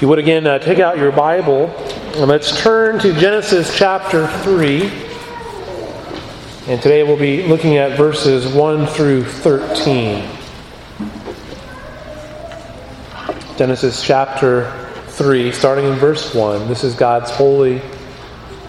If 0.00 0.04
you 0.04 0.08
would 0.08 0.18
again 0.18 0.46
uh, 0.46 0.58
take 0.58 0.78
out 0.78 0.96
your 0.96 1.12
Bible 1.12 1.66
and 2.14 2.26
let's 2.26 2.58
turn 2.62 2.98
to 3.00 3.12
Genesis 3.20 3.76
chapter 3.76 4.26
3. 4.28 4.86
And 6.68 6.80
today 6.80 7.02
we'll 7.02 7.18
be 7.18 7.46
looking 7.46 7.76
at 7.76 7.98
verses 7.98 8.50
1 8.50 8.86
through 8.86 9.24
13. 9.24 10.26
Genesis 13.58 14.02
chapter 14.02 14.72
3, 15.08 15.52
starting 15.52 15.84
in 15.84 15.96
verse 15.96 16.34
1. 16.34 16.66
This 16.66 16.82
is 16.82 16.94
God's 16.94 17.30
holy, 17.30 17.82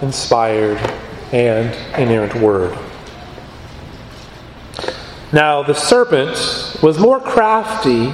inspired, 0.02 0.80
and 1.32 1.74
inerrant 1.98 2.36
word. 2.36 2.78
Now 5.32 5.64
the 5.64 5.76
serpent 5.76 6.76
was 6.84 7.00
more 7.00 7.22
crafty 7.22 8.14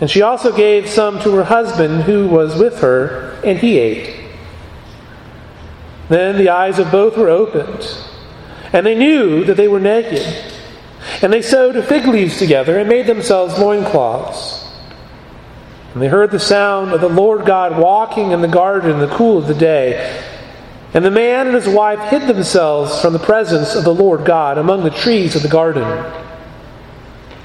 And 0.00 0.10
she 0.10 0.22
also 0.22 0.54
gave 0.54 0.88
some 0.88 1.20
to 1.20 1.34
her 1.34 1.44
husband 1.44 2.02
who 2.02 2.28
was 2.28 2.58
with 2.58 2.80
her, 2.80 3.40
and 3.44 3.58
he 3.58 3.78
ate. 3.78 4.28
Then 6.08 6.38
the 6.38 6.50
eyes 6.50 6.78
of 6.78 6.90
both 6.90 7.16
were 7.16 7.28
opened, 7.28 7.86
and 8.72 8.86
they 8.86 8.94
knew 8.94 9.44
that 9.44 9.56
they 9.56 9.68
were 9.68 9.80
naked. 9.80 10.24
And 11.22 11.32
they 11.32 11.42
sewed 11.42 11.82
fig 11.84 12.06
leaves 12.06 12.38
together 12.38 12.78
and 12.78 12.88
made 12.88 13.06
themselves 13.06 13.58
loincloths. 13.58 14.64
And 15.94 16.02
they 16.02 16.08
heard 16.08 16.30
the 16.30 16.38
sound 16.38 16.92
of 16.92 17.00
the 17.00 17.08
Lord 17.08 17.46
God 17.46 17.78
walking 17.78 18.30
in 18.30 18.40
the 18.40 18.48
garden 18.48 18.90
in 18.90 18.98
the 18.98 19.14
cool 19.14 19.38
of 19.38 19.48
the 19.48 19.54
day. 19.54 20.22
And 20.94 21.04
the 21.04 21.10
man 21.10 21.46
and 21.46 21.56
his 21.56 21.68
wife 21.68 21.98
hid 22.10 22.28
themselves 22.28 23.00
from 23.00 23.12
the 23.12 23.18
presence 23.18 23.74
of 23.74 23.84
the 23.84 23.94
Lord 23.94 24.24
God 24.24 24.58
among 24.58 24.84
the 24.84 24.90
trees 24.90 25.34
of 25.34 25.42
the 25.42 25.48
garden. 25.48 25.84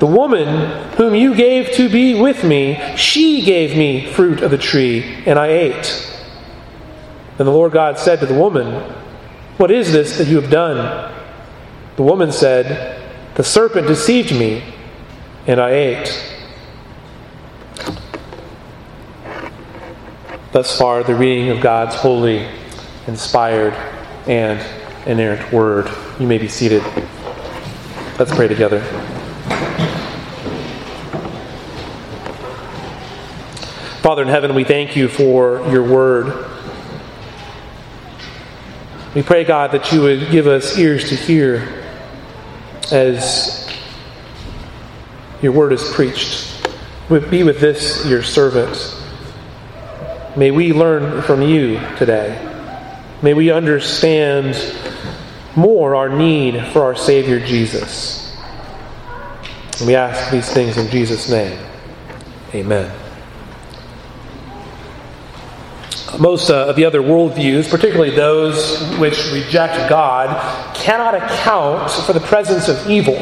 the 0.00 0.06
woman 0.06 0.88
whom 0.96 1.14
you 1.14 1.34
gave 1.34 1.72
to 1.72 1.90
be 1.90 2.18
with 2.18 2.42
me, 2.42 2.96
she 2.96 3.42
gave 3.42 3.76
me 3.76 4.10
fruit 4.10 4.40
of 4.40 4.50
the 4.50 4.56
tree, 4.56 5.22
and 5.26 5.38
I 5.38 5.48
ate. 5.48 6.10
Then 7.36 7.46
the 7.46 7.52
Lord 7.52 7.72
God 7.72 7.98
said 7.98 8.18
to 8.20 8.26
the 8.26 8.34
woman, 8.34 8.82
What 9.58 9.70
is 9.70 9.92
this 9.92 10.16
that 10.16 10.26
you 10.26 10.40
have 10.40 10.50
done? 10.50 11.12
The 11.96 12.02
woman 12.02 12.32
said, 12.32 12.98
The 13.34 13.44
serpent 13.44 13.86
deceived 13.86 14.32
me, 14.32 14.64
and 15.46 15.60
I 15.60 15.70
ate. 15.70 16.34
Thus 20.52 20.76
far, 20.78 21.04
the 21.04 21.14
reading 21.14 21.50
of 21.50 21.60
God's 21.60 21.94
holy, 21.94 22.48
inspired, 23.06 23.74
and 24.26 24.66
inerrant 25.06 25.52
word. 25.52 25.90
You 26.18 26.26
may 26.26 26.38
be 26.38 26.48
seated. 26.48 26.82
Let's 28.18 28.34
pray 28.34 28.48
together. 28.48 28.80
Father 34.02 34.22
in 34.22 34.28
heaven, 34.28 34.54
we 34.54 34.64
thank 34.64 34.96
you 34.96 35.08
for 35.08 35.60
your 35.70 35.82
word. 35.82 36.46
We 39.14 39.22
pray, 39.22 39.44
God, 39.44 39.72
that 39.72 39.92
you 39.92 40.00
would 40.00 40.30
give 40.30 40.46
us 40.46 40.78
ears 40.78 41.10
to 41.10 41.16
hear 41.16 41.84
as 42.90 43.70
your 45.42 45.52
word 45.52 45.74
is 45.74 45.86
preached. 45.92 46.66
Be 47.10 47.42
with 47.42 47.60
this, 47.60 48.06
your 48.06 48.22
servant. 48.22 48.96
May 50.34 50.50
we 50.50 50.72
learn 50.72 51.20
from 51.20 51.42
you 51.42 51.78
today. 51.98 52.38
May 53.20 53.34
we 53.34 53.50
understand 53.50 54.56
more 55.56 55.94
our 55.94 56.08
need 56.08 56.58
for 56.68 56.84
our 56.84 56.96
Savior 56.96 57.38
Jesus. 57.38 58.34
And 59.78 59.86
we 59.86 59.94
ask 59.94 60.32
these 60.32 60.50
things 60.50 60.78
in 60.78 60.88
Jesus' 60.88 61.28
name. 61.28 61.58
Amen 62.54 62.99
most 66.20 66.50
uh, 66.50 66.66
of 66.66 66.76
the 66.76 66.84
other 66.84 67.00
worldviews, 67.00 67.68
particularly 67.70 68.14
those 68.14 68.82
which 68.98 69.32
reject 69.32 69.88
God, 69.88 70.28
cannot 70.74 71.14
account 71.14 71.90
for 71.90 72.12
the 72.12 72.20
presence 72.20 72.68
of 72.68 72.88
evil. 72.88 73.16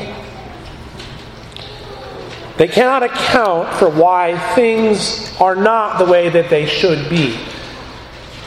They 2.57 2.67
cannot 2.67 3.05
account 3.05 3.73
for 3.75 3.89
why 3.89 4.37
things 4.57 5.33
are 5.41 5.55
not 5.55 5.99
the 5.99 6.05
way 6.07 6.29
that 6.29 6.51
they 6.51 6.67
should 6.67 7.09
be. 7.09 7.39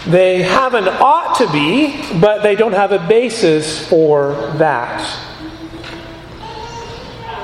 They 0.05 0.43
have 0.43 0.73
an 0.73 0.89
ought 0.89 1.37
to 1.37 1.49
be, 1.53 2.19
but 2.19 2.43
they 2.43 2.55
don't 2.55 2.73
have 2.73 2.91
a 2.91 3.07
basis 3.07 3.87
for 3.87 4.33
that. 4.57 4.99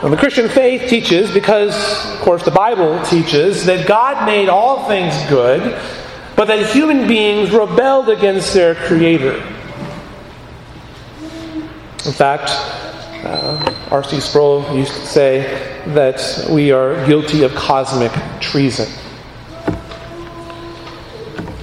The 0.01 0.17
Christian 0.17 0.49
faith 0.49 0.89
teaches, 0.89 1.33
because, 1.33 1.73
of 2.13 2.19
course, 2.19 2.43
the 2.43 2.51
Bible 2.51 3.03
teaches, 3.05 3.65
that 3.65 3.87
God 3.87 4.25
made 4.25 4.49
all 4.49 4.87
things 4.87 5.15
good 5.29 5.79
but 6.37 6.45
that 6.45 6.69
human 6.69 7.07
beings 7.07 7.49
rebelled 7.49 8.09
against 8.09 8.53
their 8.53 8.75
Creator. 8.75 9.43
In 12.05 12.13
fact, 12.13 12.51
uh, 13.25 13.73
R.C. 13.89 14.19
Sproul 14.19 14.63
used 14.77 14.93
to 14.93 15.05
say 15.07 15.81
that 15.87 16.47
we 16.51 16.71
are 16.71 17.05
guilty 17.07 17.41
of 17.41 17.55
cosmic 17.55 18.11
treason. 18.39 18.87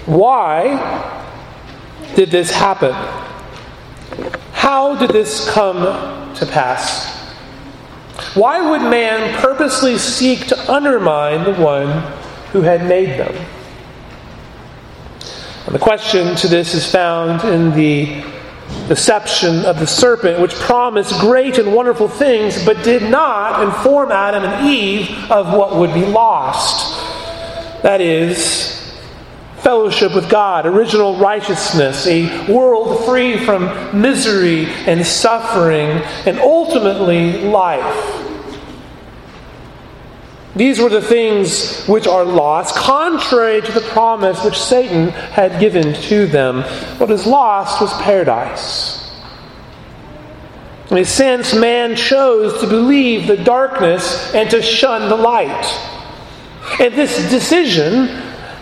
Why 0.06 1.22
did 2.16 2.32
this 2.32 2.50
happen? 2.50 2.92
How 4.52 4.96
did 4.96 5.10
this 5.10 5.48
come 5.50 6.34
to 6.34 6.46
pass? 6.46 7.14
Why 8.34 8.60
would 8.70 8.82
man 8.82 9.40
purposely 9.40 9.99
seek 9.99 10.49
to 10.49 10.72
undermine 10.72 11.44
the 11.44 11.54
one 11.54 12.02
who 12.50 12.62
had 12.62 12.88
made 12.88 13.20
them? 13.20 13.34
And 15.66 15.75
the 15.75 15.78
question 15.78 16.37
to 16.37 16.49
this 16.49 16.75
is 16.75 16.90
found 16.90 17.43
in 17.44 17.75
the 17.75 18.22
deception 18.88 19.64
of 19.64 19.78
the 19.78 19.87
serpent, 19.87 20.40
which 20.40 20.55
promised 20.55 21.19
great 21.20 21.56
and 21.58 21.72
wonderful 21.72 22.08
things, 22.08 22.62
but 22.64 22.82
did 22.84 23.02
not 23.02 23.62
inform 23.62 24.12
Adam 24.12 24.44
and 24.44 24.69
Eve 24.69 25.31
of 25.31 25.55
what 25.55 25.76
would 25.76 25.94
be 25.94 26.05
lost. 26.05 27.02
That 27.82 28.02
is, 28.02 28.94
fellowship 29.61 30.14
with 30.14 30.28
God, 30.28 30.66
original 30.66 31.16
righteousness, 31.16 32.06
a 32.06 32.52
world 32.52 33.06
free 33.06 33.38
from 33.38 33.99
misery 33.99 34.66
and 34.66 35.06
suffering, 35.06 35.88
and 36.26 36.38
ultimately 36.38 37.40
life. 37.43 38.24
These 40.56 40.78
were 40.78 40.88
the 40.88 41.02
things 41.02 41.84
which 41.86 42.06
are 42.06 42.24
lost, 42.24 42.76
contrary 42.76 43.60
to 43.60 43.72
the 43.72 43.80
promise 43.80 44.44
which 44.44 44.58
Satan 44.58 45.08
had 45.08 45.58
given 45.58 45.94
to 45.94 46.26
them. 46.26 46.62
What 46.98 47.10
is 47.10 47.26
lost 47.26 47.80
was 47.80 47.92
paradise. 48.02 49.00
In 50.90 50.98
a 50.98 51.04
sense, 51.04 51.54
man 51.54 51.96
chose 51.96 52.60
to 52.60 52.68
believe 52.68 53.26
the 53.26 53.36
darkness 53.36 54.32
and 54.32 54.48
to 54.50 54.62
shun 54.62 55.08
the 55.08 55.16
light. 55.16 55.64
And 56.78 56.94
this 56.94 57.16
decision 57.30 58.06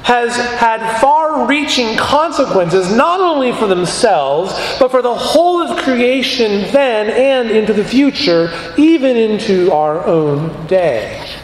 has 0.04 0.34
had 0.36 1.00
far 1.00 1.46
reaching 1.46 1.96
consequences, 1.96 2.94
not 2.94 3.20
only 3.20 3.52
for 3.52 3.66
themselves, 3.66 4.52
but 4.78 4.90
for 4.90 5.02
the 5.02 5.14
whole 5.14 5.60
of 5.60 5.76
creation 5.78 6.62
then 6.72 7.10
and 7.10 7.50
into 7.50 7.72
the 7.72 7.84
future, 7.84 8.50
even 8.78 9.16
into 9.16 9.70
our 9.72 10.04
own 10.06 10.66
day. 10.66 11.41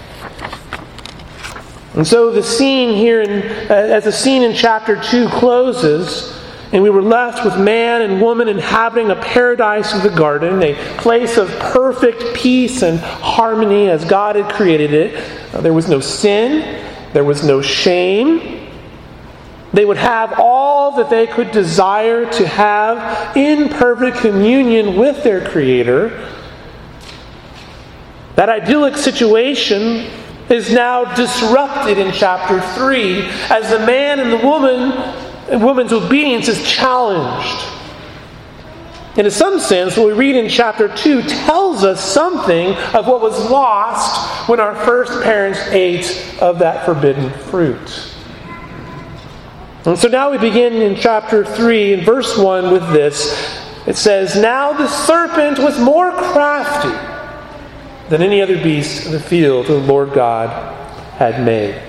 And 1.98 2.06
so 2.06 2.30
the 2.30 2.44
scene 2.44 2.94
here, 2.94 3.20
in, 3.20 3.42
uh, 3.68 3.74
as 3.74 4.04
the 4.04 4.12
scene 4.12 4.44
in 4.44 4.54
chapter 4.54 4.94
2 5.02 5.28
closes, 5.30 6.32
and 6.70 6.80
we 6.80 6.90
were 6.90 7.02
left 7.02 7.44
with 7.44 7.58
man 7.58 8.02
and 8.02 8.22
woman 8.22 8.46
inhabiting 8.46 9.10
a 9.10 9.16
paradise 9.16 9.92
of 9.92 10.04
the 10.04 10.10
garden, 10.16 10.62
a 10.62 10.74
place 10.98 11.36
of 11.38 11.48
perfect 11.58 12.36
peace 12.36 12.82
and 12.82 13.00
harmony 13.00 13.90
as 13.90 14.04
God 14.04 14.36
had 14.36 14.48
created 14.52 14.94
it. 14.94 15.16
Uh, 15.52 15.60
there 15.60 15.72
was 15.72 15.88
no 15.88 15.98
sin, 15.98 16.84
there 17.14 17.24
was 17.24 17.42
no 17.42 17.60
shame. 17.60 18.68
They 19.72 19.84
would 19.84 19.96
have 19.96 20.38
all 20.38 20.98
that 20.98 21.10
they 21.10 21.26
could 21.26 21.50
desire 21.50 22.30
to 22.30 22.46
have 22.46 23.36
in 23.36 23.70
perfect 23.70 24.18
communion 24.18 24.96
with 24.96 25.24
their 25.24 25.44
Creator. 25.48 26.32
That 28.36 28.48
idyllic 28.48 28.96
situation 28.96 30.08
is 30.50 30.72
now 30.72 31.14
disrupted 31.14 31.98
in 31.98 32.12
chapter 32.12 32.60
3 32.78 33.22
as 33.50 33.70
the 33.70 33.84
man 33.86 34.20
and 34.20 34.32
the 34.32 34.46
woman 34.46 34.92
woman's 35.56 35.92
obedience 35.92 36.48
is 36.48 36.62
challenged. 36.68 37.64
And 39.16 39.26
in 39.26 39.32
some 39.32 39.58
sense, 39.58 39.96
what 39.96 40.08
we 40.08 40.12
read 40.12 40.36
in 40.36 40.48
chapter 40.48 40.94
2 40.94 41.22
tells 41.22 41.82
us 41.82 42.02
something 42.02 42.74
of 42.94 43.06
what 43.06 43.20
was 43.20 43.50
lost 43.50 44.48
when 44.48 44.60
our 44.60 44.74
first 44.84 45.22
parents 45.22 45.58
ate 45.68 46.36
of 46.40 46.58
that 46.60 46.84
forbidden 46.84 47.30
fruit. 47.30 48.14
And 49.84 49.98
so 49.98 50.08
now 50.08 50.30
we 50.30 50.38
begin 50.38 50.74
in 50.74 50.96
chapter 50.96 51.44
3, 51.44 51.94
in 51.94 52.04
verse 52.04 52.36
1, 52.36 52.70
with 52.70 52.86
this. 52.92 53.32
It 53.86 53.96
says, 53.96 54.36
Now 54.36 54.72
the 54.74 54.86
serpent 54.86 55.58
was 55.58 55.80
more 55.80 56.12
crafty 56.12 57.18
than 58.08 58.22
any 58.22 58.40
other 58.40 58.62
beast 58.62 59.06
of 59.06 59.12
the 59.12 59.20
field 59.20 59.66
the 59.66 59.78
Lord 59.78 60.12
God 60.12 60.49
had 61.16 61.44
made. 61.44 61.82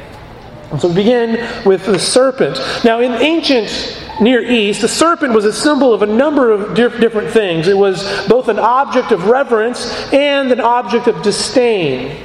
So 0.80 0.88
we 0.88 0.96
begin 0.96 1.66
with 1.66 1.86
the 1.86 1.98
serpent. 1.98 2.60
Now, 2.84 3.00
in 3.00 3.12
ancient 3.14 4.06
Near 4.22 4.44
East, 4.44 4.82
the 4.82 4.88
serpent 4.88 5.34
was 5.34 5.46
a 5.46 5.54
symbol 5.54 5.94
of 5.94 6.04
a 6.04 6.06
number 6.06 6.52
of 6.52 6.76
different 6.76 7.32
things. 7.32 7.68
It 7.68 7.78
was 7.78 8.28
both 8.28 8.50
an 8.50 8.60
object 8.60 9.12
of 9.12 9.26
reverence 9.26 10.14
and 10.14 10.52
an 10.52 10.60
object 10.60 11.08
of 11.08 11.24
disdain. 11.24 12.24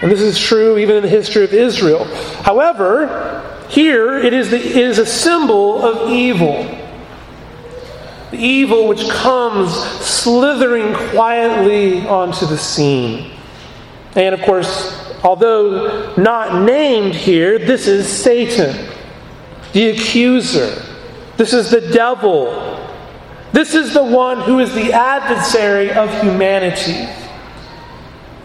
And 0.00 0.10
this 0.10 0.20
is 0.20 0.38
true 0.38 0.78
even 0.78 0.96
in 0.96 1.02
the 1.02 1.08
history 1.08 1.44
of 1.44 1.52
Israel. 1.52 2.04
However, 2.42 3.66
here 3.68 4.16
it 4.16 4.32
is, 4.32 4.50
the, 4.50 4.56
it 4.56 4.76
is 4.76 4.98
a 4.98 5.06
symbol 5.06 5.84
of 5.84 6.08
evil. 6.08 6.77
The 8.30 8.38
evil 8.38 8.88
which 8.88 9.08
comes 9.08 9.72
slithering 9.74 10.94
quietly 11.10 12.06
onto 12.06 12.46
the 12.46 12.58
scene. 12.58 13.32
And 14.14 14.34
of 14.34 14.42
course, 14.42 15.14
although 15.22 16.14
not 16.16 16.62
named 16.64 17.14
here, 17.14 17.58
this 17.58 17.86
is 17.86 18.06
Satan, 18.06 18.92
the 19.72 19.90
accuser. 19.90 20.82
This 21.36 21.52
is 21.52 21.70
the 21.70 21.80
devil. 21.80 22.74
This 23.52 23.74
is 23.74 23.94
the 23.94 24.04
one 24.04 24.40
who 24.40 24.58
is 24.58 24.74
the 24.74 24.92
adversary 24.92 25.90
of 25.90 26.10
humanity. 26.20 27.08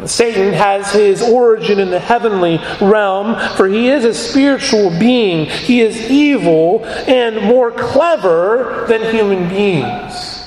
Satan 0.07 0.53
has 0.53 0.91
his 0.91 1.21
origin 1.21 1.79
in 1.79 1.89
the 1.89 1.99
heavenly 1.99 2.57
realm, 2.81 3.35
for 3.55 3.67
he 3.67 3.89
is 3.89 4.05
a 4.05 4.13
spiritual 4.13 4.89
being. 4.99 5.45
He 5.45 5.81
is 5.81 6.09
evil 6.09 6.85
and 6.85 7.41
more 7.45 7.71
clever 7.71 8.85
than 8.87 9.13
human 9.13 9.49
beings. 9.49 10.41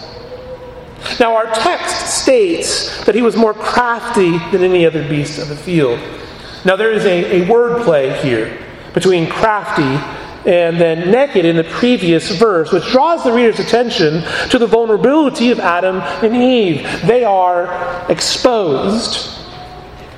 Now, 1.20 1.34
our 1.36 1.46
text 1.46 2.22
states 2.22 3.04
that 3.04 3.14
he 3.14 3.22
was 3.22 3.36
more 3.36 3.54
crafty 3.54 4.38
than 4.50 4.62
any 4.62 4.84
other 4.84 5.06
beast 5.08 5.38
of 5.38 5.48
the 5.48 5.56
field. 5.56 6.00
Now, 6.64 6.76
there 6.76 6.92
is 6.92 7.04
a, 7.04 7.42
a 7.42 7.48
word 7.48 7.82
play 7.84 8.20
here 8.22 8.58
between 8.92 9.28
crafty 9.28 9.82
and 10.50 10.80
then 10.80 11.10
naked 11.10 11.44
in 11.44 11.56
the 11.56 11.64
previous 11.64 12.30
verse, 12.36 12.72
which 12.72 12.84
draws 12.90 13.24
the 13.24 13.32
reader's 13.32 13.58
attention 13.58 14.22
to 14.50 14.58
the 14.58 14.66
vulnerability 14.66 15.50
of 15.50 15.58
Adam 15.58 15.96
and 16.24 16.36
Eve. 16.36 16.86
They 17.06 17.24
are 17.24 18.10
exposed 18.10 19.35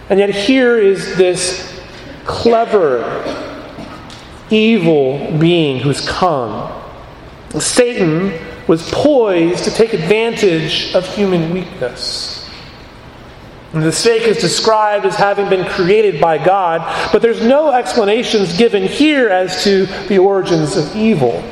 and 0.08 0.18
yet, 0.18 0.30
here 0.30 0.78
is 0.78 1.16
this 1.16 1.80
clever, 2.24 3.24
evil 4.50 5.38
being 5.38 5.80
who's 5.80 6.06
come. 6.08 6.72
Satan 7.58 8.32
was 8.66 8.90
poised 8.90 9.64
to 9.64 9.70
take 9.70 9.94
advantage 9.94 10.94
of 10.94 11.06
human 11.14 11.52
weakness. 11.52 12.48
And 13.72 13.82
the 13.82 13.92
snake 13.92 14.22
is 14.22 14.38
described 14.38 15.04
as 15.04 15.14
having 15.16 15.48
been 15.50 15.66
created 15.66 16.20
by 16.20 16.42
God, 16.42 17.12
but 17.12 17.20
there's 17.20 17.42
no 17.42 17.70
explanations 17.70 18.56
given 18.56 18.84
here 18.84 19.28
as 19.28 19.62
to 19.64 19.86
the 20.08 20.18
origins 20.18 20.76
of 20.76 20.96
evil. 20.96 21.42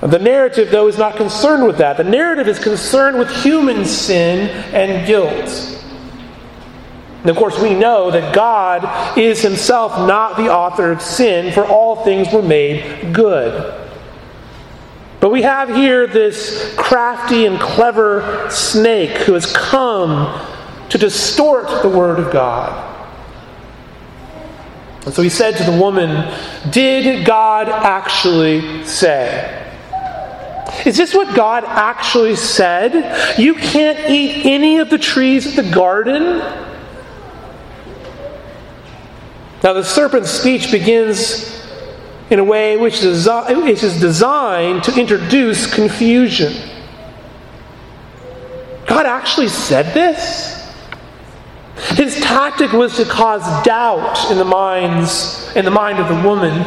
The 0.00 0.18
narrative, 0.18 0.70
though, 0.70 0.86
is 0.86 0.98
not 0.98 1.16
concerned 1.16 1.66
with 1.66 1.78
that. 1.78 1.96
The 1.96 2.04
narrative 2.04 2.46
is 2.46 2.58
concerned 2.58 3.18
with 3.18 3.30
human 3.30 3.84
sin 3.84 4.50
and 4.74 5.06
guilt. 5.06 5.77
And 7.20 7.30
of 7.30 7.36
course, 7.36 7.58
we 7.60 7.74
know 7.74 8.10
that 8.10 8.34
God 8.34 9.18
is 9.18 9.42
himself 9.42 9.92
not 10.06 10.36
the 10.36 10.52
author 10.52 10.92
of 10.92 11.02
sin, 11.02 11.52
for 11.52 11.64
all 11.64 12.04
things 12.04 12.32
were 12.32 12.42
made 12.42 13.12
good. 13.12 13.74
But 15.20 15.30
we 15.30 15.42
have 15.42 15.68
here 15.68 16.06
this 16.06 16.74
crafty 16.76 17.46
and 17.46 17.58
clever 17.58 18.48
snake 18.50 19.10
who 19.18 19.32
has 19.32 19.52
come 19.52 20.46
to 20.90 20.98
distort 20.98 21.82
the 21.82 21.88
Word 21.88 22.20
of 22.20 22.32
God. 22.32 22.84
And 25.04 25.12
so 25.12 25.22
he 25.22 25.28
said 25.28 25.56
to 25.56 25.64
the 25.64 25.76
woman, 25.76 26.32
Did 26.70 27.26
God 27.26 27.68
actually 27.68 28.84
say? 28.84 29.64
Is 30.86 30.96
this 30.96 31.14
what 31.14 31.34
God 31.34 31.64
actually 31.64 32.36
said? 32.36 33.38
You 33.38 33.54
can't 33.54 33.98
eat 34.08 34.46
any 34.46 34.78
of 34.78 34.90
the 34.90 34.98
trees 34.98 35.46
of 35.46 35.56
the 35.56 35.70
garden? 35.72 36.42
Now, 39.62 39.72
the 39.72 39.82
serpent's 39.82 40.30
speech 40.30 40.70
begins 40.70 41.54
in 42.30 42.38
a 42.38 42.44
way 42.44 42.76
which 42.76 43.02
is 43.02 43.24
designed 44.00 44.84
to 44.84 45.00
introduce 45.00 45.72
confusion. 45.72 46.52
God 48.86 49.06
actually 49.06 49.48
said 49.48 49.94
this? 49.94 50.56
His 51.96 52.20
tactic 52.20 52.72
was 52.72 52.96
to 52.96 53.04
cause 53.04 53.42
doubt 53.64 54.30
in 54.30 54.38
the 54.38 54.44
minds 54.44 55.50
in 55.54 55.64
the 55.64 55.70
mind 55.70 55.98
of 55.98 56.08
the 56.08 56.28
woman 56.28 56.64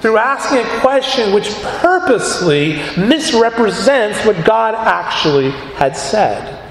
through 0.00 0.16
asking 0.16 0.58
a 0.58 0.80
question 0.80 1.32
which 1.32 1.48
purposely 1.62 2.74
misrepresents 2.96 4.24
what 4.26 4.44
God 4.44 4.74
actually 4.74 5.50
had 5.74 5.96
said. 5.96 6.61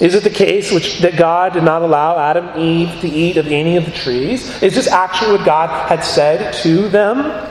Is 0.00 0.14
it 0.14 0.24
the 0.24 0.30
case 0.30 0.72
which, 0.72 1.00
that 1.00 1.16
God 1.16 1.52
did 1.52 1.62
not 1.62 1.82
allow 1.82 2.18
Adam 2.18 2.48
and 2.48 2.62
Eve 2.62 3.00
to 3.02 3.08
eat 3.08 3.36
of 3.36 3.46
any 3.48 3.76
of 3.76 3.84
the 3.84 3.90
trees? 3.90 4.62
Is 4.62 4.74
this 4.74 4.88
actually 4.88 5.36
what 5.36 5.44
God 5.44 5.88
had 5.88 6.02
said 6.02 6.54
to 6.62 6.88
them? 6.88 7.48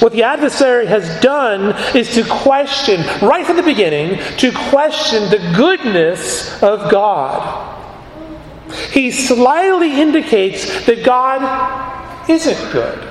What 0.00 0.12
the 0.12 0.22
adversary 0.22 0.86
has 0.86 1.20
done 1.20 1.76
is 1.94 2.14
to 2.14 2.24
question, 2.24 3.02
right 3.20 3.44
from 3.44 3.56
the 3.56 3.62
beginning, 3.62 4.18
to 4.38 4.50
question 4.70 5.28
the 5.28 5.52
goodness 5.54 6.62
of 6.62 6.90
God. 6.90 7.74
He 8.90 9.10
slyly 9.10 10.00
indicates 10.00 10.86
that 10.86 11.04
God 11.04 12.30
isn't 12.30 12.72
good. 12.72 13.06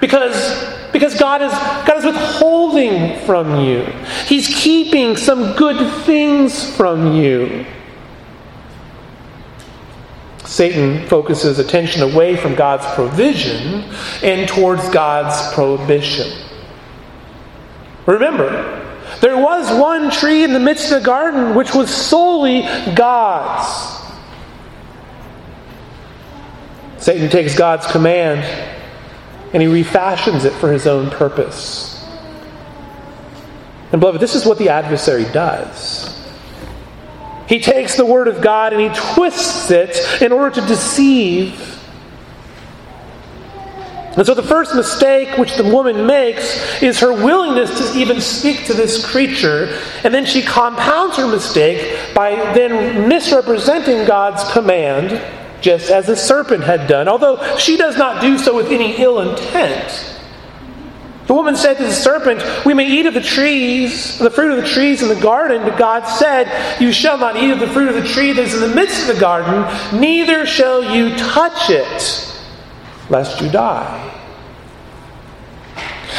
Because 0.00 0.77
because 0.98 1.16
God 1.16 1.42
is, 1.42 1.52
God 1.52 1.98
is 1.98 2.04
withholding 2.04 3.24
from 3.24 3.60
you. 3.60 3.84
He's 4.26 4.48
keeping 4.48 5.16
some 5.16 5.54
good 5.54 5.92
things 6.02 6.74
from 6.76 7.14
you. 7.14 7.64
Satan 10.44 11.06
focuses 11.06 11.60
attention 11.60 12.02
away 12.02 12.34
from 12.36 12.56
God's 12.56 12.84
provision 12.96 13.84
and 14.24 14.48
towards 14.48 14.88
God's 14.88 15.54
prohibition. 15.54 16.36
Remember, 18.06 18.84
there 19.20 19.36
was 19.36 19.70
one 19.80 20.10
tree 20.10 20.42
in 20.42 20.52
the 20.52 20.58
midst 20.58 20.90
of 20.90 20.98
the 20.98 21.06
garden 21.06 21.54
which 21.54 21.74
was 21.76 21.94
solely 21.94 22.62
God's. 22.96 24.02
Satan 26.96 27.30
takes 27.30 27.56
God's 27.56 27.86
command 27.86 28.42
and 29.52 29.62
he 29.62 29.68
refashions 29.68 30.44
it 30.44 30.52
for 30.54 30.72
his 30.72 30.86
own 30.86 31.10
purpose. 31.10 31.98
And 33.92 34.00
beloved, 34.00 34.20
this 34.20 34.34
is 34.34 34.44
what 34.44 34.58
the 34.58 34.68
adversary 34.68 35.24
does. 35.32 36.14
He 37.48 37.60
takes 37.60 37.96
the 37.96 38.04
Word 38.04 38.28
of 38.28 38.42
God 38.42 38.74
and 38.74 38.82
he 38.82 39.14
twists 39.14 39.70
it 39.70 40.22
in 40.22 40.32
order 40.32 40.60
to 40.60 40.66
deceive. 40.66 41.78
And 44.18 44.26
so, 44.26 44.34
the 44.34 44.42
first 44.42 44.74
mistake 44.74 45.38
which 45.38 45.54
the 45.54 45.64
woman 45.64 46.04
makes 46.04 46.82
is 46.82 46.98
her 46.98 47.12
willingness 47.12 47.92
to 47.92 47.98
even 47.98 48.20
speak 48.20 48.66
to 48.66 48.74
this 48.74 49.06
creature. 49.06 49.78
And 50.02 50.12
then 50.12 50.26
she 50.26 50.42
compounds 50.42 51.16
her 51.16 51.26
mistake 51.28 52.14
by 52.14 52.34
then 52.52 53.08
misrepresenting 53.08 54.06
God's 54.06 54.50
command, 54.52 55.12
just 55.60 55.90
as 55.90 56.06
the 56.06 56.16
serpent 56.16 56.64
had 56.64 56.86
done, 56.86 57.08
although 57.08 57.56
she 57.56 57.76
does 57.76 57.96
not 57.96 58.22
do 58.22 58.38
so 58.38 58.54
with 58.54 58.66
any 58.66 58.96
ill 58.96 59.20
intent. 59.20 60.18
The 61.26 61.34
woman 61.34 61.56
said 61.56 61.74
to 61.74 61.84
the 61.84 61.92
serpent, 61.92 62.42
We 62.64 62.72
may 62.72 62.86
eat 62.86 63.04
of 63.04 63.12
the 63.12 63.20
trees, 63.20 64.18
the 64.18 64.30
fruit 64.30 64.56
of 64.56 64.64
the 64.64 64.68
trees 64.68 65.02
in 65.02 65.08
the 65.08 65.20
garden, 65.20 65.62
but 65.62 65.78
God 65.78 66.06
said, 66.06 66.80
You 66.80 66.90
shall 66.90 67.18
not 67.18 67.36
eat 67.36 67.50
of 67.50 67.60
the 67.60 67.68
fruit 67.68 67.88
of 67.88 68.02
the 68.02 68.08
tree 68.08 68.32
that 68.32 68.42
is 68.42 68.54
in 68.54 68.60
the 68.60 68.74
midst 68.74 69.08
of 69.08 69.14
the 69.14 69.20
garden, 69.20 69.62
neither 70.00 70.46
shall 70.46 70.96
you 70.96 71.14
touch 71.16 71.68
it, 71.68 72.40
lest 73.10 73.42
you 73.42 73.50
die. 73.50 74.14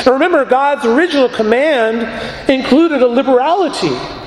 Now 0.05 0.13
remember, 0.13 0.45
God's 0.45 0.85
original 0.85 1.27
command 1.27 2.49
included 2.49 3.01
a 3.01 3.07
liberality. 3.07 4.18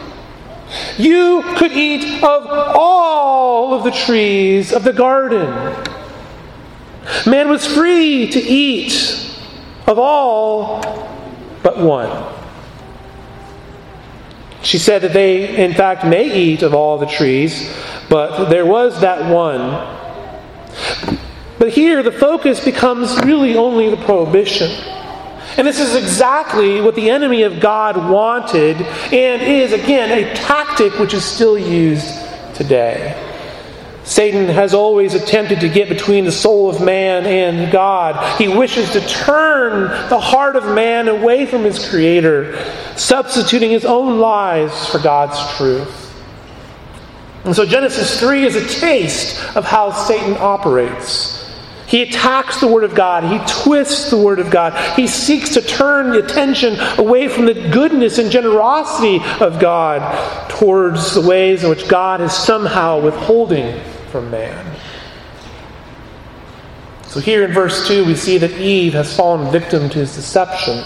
You 0.99 1.43
could 1.57 1.73
eat 1.73 2.23
of 2.23 2.47
all 2.47 3.75
of 3.75 3.85
the 3.85 3.91
trees 3.91 4.73
of 4.73 4.85
the 4.85 4.93
garden. 4.93 5.49
Man 7.27 7.49
was 7.49 7.67
free 7.67 8.31
to 8.31 8.41
eat 8.41 9.37
of 9.87 9.99
all 9.99 10.81
but 11.63 11.79
one. 11.79 12.11
She 14.63 14.79
said 14.79 15.03
that 15.03 15.13
they, 15.13 15.57
in 15.57 15.75
fact, 15.75 16.05
may 16.05 16.33
eat 16.33 16.63
of 16.63 16.75
all 16.75 16.99
the 16.99 17.07
trees, 17.07 17.75
but 18.09 18.49
there 18.49 18.67
was 18.67 19.01
that 19.01 19.31
one. 19.33 19.99
But 21.59 21.71
here, 21.71 22.03
the 22.03 22.13
focus 22.13 22.65
becomes 22.65 23.17
really 23.25 23.57
only 23.57 23.91
the 23.91 23.97
prohibition. 24.05 24.71
And 25.57 25.67
this 25.67 25.81
is 25.81 25.95
exactly 25.95 26.81
what 26.81 26.95
the 26.95 27.11
enemy 27.11 27.43
of 27.43 27.61
God 27.61 27.97
wanted 28.11 28.77
and 28.77 29.43
is, 29.43 29.73
again, 29.73 30.11
a 30.11 30.35
tactic 30.35 30.99
which 30.99 31.15
is 31.15 31.25
still 31.25 31.59
used 31.59 32.09
today. 32.55 33.19
Satan 34.05 34.49
has 34.49 34.75
always 34.75 35.15
attempted 35.15 35.61
to 35.61 35.69
get 35.69 35.89
between 35.89 36.25
the 36.25 36.33
soul 36.33 36.69
of 36.69 36.83
man 36.83 37.25
and 37.25 37.71
God. 37.71 38.41
He 38.41 38.49
wishes 38.49 38.91
to 38.93 39.01
turn 39.07 39.89
the 40.09 40.19
heart 40.19 40.57
of 40.57 40.65
man 40.75 41.07
away 41.09 41.47
from 41.47 41.63
his 41.63 41.89
Creator, 41.89 42.59
substituting 42.97 43.71
his 43.71 43.85
own 43.85 44.19
lies 44.19 44.89
for 44.89 44.99
God's 44.99 45.39
truth. 45.57 45.99
And 47.45 47.55
so 47.55 47.65
Genesis 47.65 48.19
3 48.21 48.45
is 48.45 48.57
a 48.57 48.67
taste 48.81 49.57
of 49.57 49.65
how 49.65 49.93
Satan 49.93 50.37
operates. 50.39 51.42
He 51.93 52.01
attacks 52.01 52.59
the 52.59 52.69
Word 52.69 52.85
of 52.85 52.95
God. 52.95 53.23
He 53.23 53.63
twists 53.63 54.09
the 54.09 54.17
Word 54.17 54.39
of 54.39 54.51
God. 54.51 54.73
He 54.97 55.07
seeks 55.07 55.51
to 55.51 55.61
turn 55.61 56.13
the 56.13 56.25
attention 56.25 56.81
away 56.97 57.29
from 57.29 57.45
the 57.45 57.53
goodness 57.53 58.17
and 58.17 58.31
generosity 58.31 59.21
of 59.45 59.61
God 59.61 60.49
towards 60.49 61.15
the 61.15 61.21
ways 61.21 61.65
in 61.65 61.69
which 61.69 61.87
God 61.89 62.23
is 62.23 62.33
somehow 62.33 62.99
withholding 62.99 63.79
from 64.11 64.31
man. 64.31 64.75
So 67.09 67.21
here 67.21 67.45
in 67.45 67.53
verse 67.53 67.87
2, 67.87 68.07
we 68.07 68.15
see 68.15 68.39
that 68.39 68.53
Eve 68.53 68.95
has 68.95 69.15
fallen 69.15 69.53
victim 69.53 69.91
to 69.91 69.99
his 69.99 70.15
deception. 70.15 70.83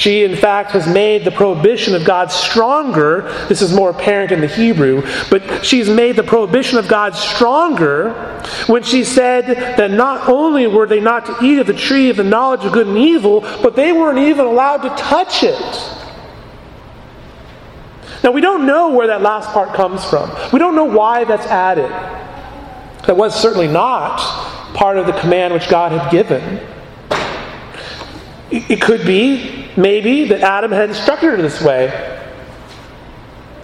She, 0.00 0.24
in 0.24 0.34
fact, 0.34 0.70
has 0.70 0.88
made 0.88 1.26
the 1.26 1.30
prohibition 1.30 1.94
of 1.94 2.06
God 2.06 2.32
stronger. 2.32 3.30
This 3.50 3.60
is 3.60 3.74
more 3.74 3.90
apparent 3.90 4.32
in 4.32 4.40
the 4.40 4.46
Hebrew, 4.46 5.02
but 5.28 5.62
she's 5.62 5.90
made 5.90 6.16
the 6.16 6.22
prohibition 6.22 6.78
of 6.78 6.88
God 6.88 7.14
stronger 7.14 8.14
when 8.66 8.82
she 8.82 9.04
said 9.04 9.76
that 9.76 9.90
not 9.90 10.26
only 10.26 10.66
were 10.66 10.86
they 10.86 11.00
not 11.00 11.26
to 11.26 11.36
eat 11.44 11.58
of 11.58 11.66
the 11.66 11.74
tree 11.74 12.08
of 12.08 12.16
the 12.16 12.24
knowledge 12.24 12.64
of 12.64 12.72
good 12.72 12.86
and 12.86 12.96
evil, 12.96 13.42
but 13.62 13.76
they 13.76 13.92
weren't 13.92 14.18
even 14.18 14.46
allowed 14.46 14.78
to 14.78 14.88
touch 14.96 15.42
it. 15.42 15.60
Now, 18.24 18.30
we 18.30 18.40
don't 18.40 18.64
know 18.64 18.94
where 18.94 19.08
that 19.08 19.20
last 19.20 19.50
part 19.50 19.74
comes 19.74 20.02
from. 20.02 20.30
We 20.50 20.58
don't 20.58 20.76
know 20.76 20.84
why 20.84 21.24
that's 21.24 21.44
added. 21.44 21.90
That 23.04 23.18
was 23.18 23.38
certainly 23.38 23.68
not 23.68 24.16
part 24.74 24.96
of 24.96 25.04
the 25.04 25.12
command 25.12 25.52
which 25.52 25.68
God 25.68 25.92
had 25.92 26.10
given. 26.10 26.66
It 28.50 28.80
could 28.80 29.04
be, 29.04 29.59
maybe, 29.80 30.24
that 30.26 30.40
Adam 30.40 30.72
had 30.72 30.90
instructed 30.90 31.30
her 31.30 31.36
this 31.36 31.60
way. 31.62 32.18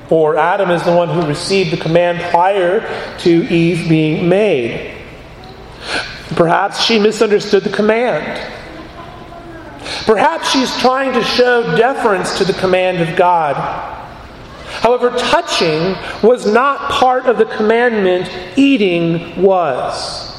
Or 0.09 0.37
Adam 0.37 0.71
is 0.71 0.83
the 0.85 0.95
one 0.95 1.09
who 1.09 1.27
received 1.27 1.73
the 1.73 1.77
command 1.77 2.21
prior 2.31 2.81
to 3.19 3.31
Eve 3.53 3.89
being 3.89 4.29
made. 4.29 4.95
Perhaps 6.37 6.85
she 6.85 6.99
misunderstood 6.99 7.65
the 7.65 7.71
command. 7.71 8.53
Perhaps 10.05 10.51
she's 10.51 10.77
trying 10.79 11.13
to 11.13 11.23
show 11.23 11.77
deference 11.77 12.39
to 12.39 12.45
the 12.45 12.53
command 12.55 13.01
of 13.01 13.17
God. 13.17 13.57
However, 14.81 15.11
touching 15.11 15.97
was 16.23 16.47
not 16.47 16.91
part 16.91 17.27
of 17.27 17.39
the 17.39 17.47
commandment, 17.47 18.31
eating 18.57 19.43
was. 19.43 20.39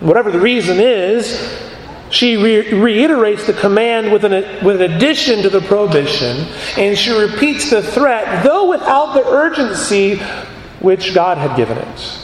Whatever 0.00 0.30
the 0.30 0.40
reason 0.40 0.80
is, 0.80 1.60
she 2.10 2.36
re- 2.36 2.72
reiterates 2.72 3.46
the 3.46 3.52
command 3.52 4.12
with 4.12 4.24
an, 4.24 4.64
with 4.64 4.80
an 4.80 4.92
addition 4.92 5.42
to 5.42 5.50
the 5.50 5.60
prohibition, 5.60 6.46
and 6.76 6.96
she 6.96 7.10
repeats 7.10 7.70
the 7.70 7.82
threat, 7.82 8.44
though 8.44 8.68
without 8.68 9.14
the 9.14 9.26
urgency 9.26 10.16
which 10.80 11.14
God 11.14 11.38
had 11.38 11.56
given 11.56 11.78
it. 11.78 12.18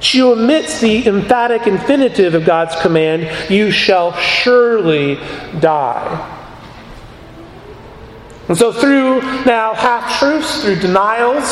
She 0.00 0.20
omits 0.20 0.80
the 0.80 1.06
emphatic 1.06 1.66
infinitive 1.66 2.34
of 2.34 2.44
God's 2.44 2.76
command, 2.82 3.50
you 3.50 3.70
shall 3.70 4.12
surely 4.12 5.16
die. 5.60 6.30
And 8.46 8.56
so, 8.56 8.70
through 8.70 9.22
now 9.46 9.72
half 9.72 10.18
truths, 10.18 10.62
through 10.62 10.76
denials, 10.76 11.48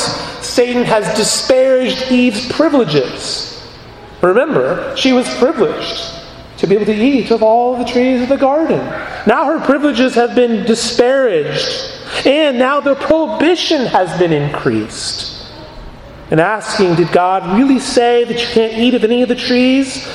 Satan 0.47 0.85
has 0.85 1.17
disparaged 1.17 2.13
Eve's 2.13 2.47
privileges. 2.53 3.67
Remember, 4.21 4.95
she 4.95 5.15
was 5.15 5.27
privileged 5.39 6.22
to 6.63 6.69
be 6.69 6.77
able 6.77 6.87
to 6.87 6.95
eat 6.95 7.33
of 7.33 7.43
all 7.43 7.77
the 7.77 7.85
trees 7.85 8.23
of 8.23 8.29
the 8.29 8.37
garden. 8.37 8.79
Now 9.27 9.47
her 9.47 9.59
privileges 9.59 10.15
have 10.15 10.37
been 10.37 10.65
disparaged, 10.65 11.91
and 12.25 12.57
now 12.57 12.79
the 12.79 12.95
prohibition 12.95 13.85
has 13.87 14.17
been 14.17 14.33
increased. 14.33 15.45
And 16.31 16.39
asking, 16.39 16.95
did 16.95 17.11
God 17.11 17.59
really 17.59 17.81
say 17.81 18.23
that 18.23 18.41
you 18.41 18.47
can't 18.47 18.79
eat 18.79 18.95
of 18.95 19.03
any 19.03 19.23
of 19.23 19.29
the 19.29 19.35
trees? 19.35 20.09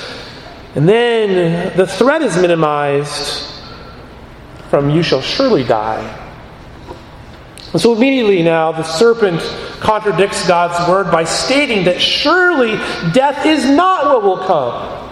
And 0.74 0.88
then 0.88 1.76
the 1.76 1.86
threat 1.86 2.22
is 2.22 2.38
minimized 2.38 3.52
from 4.70 4.90
you 4.90 5.04
shall 5.04 5.22
surely 5.22 5.66
die. 5.66 6.24
And 7.74 7.82
so 7.82 7.94
immediately 7.94 8.42
now, 8.42 8.72
the 8.72 8.84
serpent 8.84 9.42
contradicts 9.82 10.48
God's 10.48 10.90
word 10.90 11.12
by 11.12 11.26
stating 11.26 11.84
that 11.84 12.00
surely 12.00 12.78
death 13.12 13.46
is 13.46 13.70
not 13.70 14.06
what 14.06 14.24
will 14.24 14.46
come. 14.46 15.07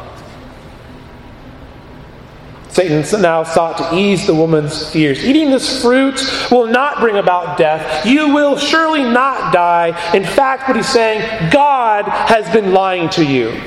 Satan 2.75 3.21
now 3.21 3.41
sought 3.41 3.77
to 3.77 3.95
ease 3.95 4.27
the 4.27 4.35
woman's 4.35 4.89
fears. 4.91 5.23
Eating 5.23 5.49
this 5.49 5.81
fruit 5.81 6.21
will 6.51 6.67
not 6.67 6.99
bring 6.99 7.15
about 7.15 7.57
death. 7.57 8.05
You 8.05 8.33
will 8.33 8.57
surely 8.57 9.01
not 9.01 9.53
die. 9.53 9.97
In 10.13 10.25
fact, 10.25 10.67
what 10.67 10.75
he's 10.75 10.89
saying, 10.89 11.51
God 11.51 12.03
has 12.03 12.51
been 12.51 12.73
lying 12.73 13.07
to 13.11 13.23
you. 13.23 13.57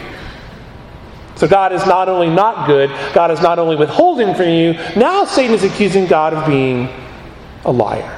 So 1.37 1.49
God 1.49 1.73
is 1.73 1.87
not 1.87 2.11
only 2.11 2.29
not 2.29 2.67
good, 2.67 2.91
God 3.15 3.31
is 3.31 3.41
not 3.41 3.59
only 3.59 3.77
withholding 3.77 4.35
from 4.35 4.51
you, 4.51 4.75
now 4.95 5.25
Satan 5.25 5.55
is 5.55 5.65
accusing 5.65 6.05
God 6.05 6.35
of 6.35 6.47
being 6.47 6.91
a 7.65 7.73
liar. 7.73 8.15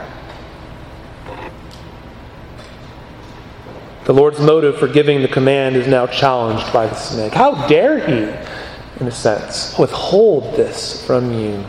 The 4.07 4.13
Lord's 4.13 4.41
motive 4.41 4.77
for 4.77 4.89
giving 4.89 5.23
the 5.23 5.29
command 5.29 5.77
is 5.77 5.87
now 5.87 6.09
challenged 6.09 6.73
by 6.73 6.89
the 6.89 6.97
snake. 6.97 7.33
How 7.33 7.69
dare 7.69 8.01
he, 8.05 8.50
in 9.00 9.07
a 9.07 9.11
sense, 9.11 9.76
withhold 9.78 10.54
this 10.57 11.04
from 11.07 11.33
you? 11.33 11.64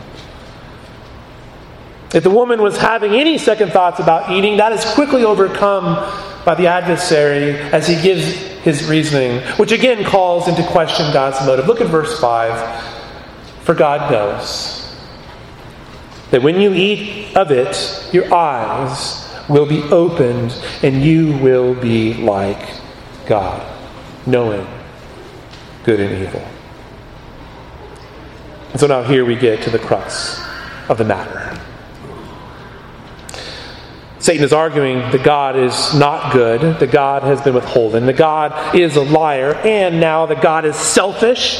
If 2.13 2.23
the 2.23 2.29
woman 2.29 2.61
was 2.61 2.77
having 2.77 3.13
any 3.13 3.37
second 3.37 3.71
thoughts 3.71 3.99
about 3.99 4.31
eating, 4.31 4.57
that 4.57 4.73
is 4.73 4.83
quickly 4.93 5.23
overcome 5.23 5.85
by 6.43 6.55
the 6.55 6.67
adversary 6.67 7.57
as 7.71 7.87
he 7.87 8.01
gives 8.01 8.25
his 8.63 8.87
reasoning, 8.89 9.41
which 9.57 9.71
again 9.71 10.03
calls 10.03 10.47
into 10.47 10.63
question 10.67 11.11
God's 11.13 11.45
motive. 11.45 11.67
Look 11.67 11.79
at 11.79 11.87
verse 11.87 12.19
5. 12.19 12.99
For 13.63 13.75
God 13.75 14.11
knows 14.11 14.93
that 16.31 16.41
when 16.41 16.59
you 16.59 16.73
eat 16.73 17.35
of 17.35 17.51
it, 17.51 18.09
your 18.11 18.33
eyes 18.33 19.29
will 19.47 19.65
be 19.65 19.81
opened 19.83 20.53
and 20.83 21.01
you 21.01 21.37
will 21.37 21.75
be 21.75 22.15
like 22.15 22.69
God, 23.25 23.61
knowing 24.25 24.67
good 25.83 25.99
and 25.99 26.23
evil. 26.23 26.50
And 28.71 28.79
so 28.79 28.87
now 28.87 29.03
here 29.03 29.25
we 29.25 29.35
get 29.35 29.63
to 29.63 29.69
the 29.69 29.79
crux 29.79 30.41
of 30.89 30.97
the 30.97 31.05
matter. 31.05 31.59
Satan 34.19 34.43
is 34.43 34.53
arguing 34.53 34.99
that 35.11 35.23
God 35.23 35.55
is 35.55 35.95
not 35.95 36.31
good, 36.31 36.79
that 36.79 36.91
God 36.91 37.23
has 37.23 37.41
been 37.41 37.55
withholden, 37.55 38.05
that 38.05 38.17
God 38.17 38.75
is 38.75 38.95
a 38.95 39.01
liar, 39.01 39.55
and 39.55 39.99
now 39.99 40.27
that 40.27 40.43
God 40.43 40.63
is 40.63 40.75
selfish, 40.75 41.57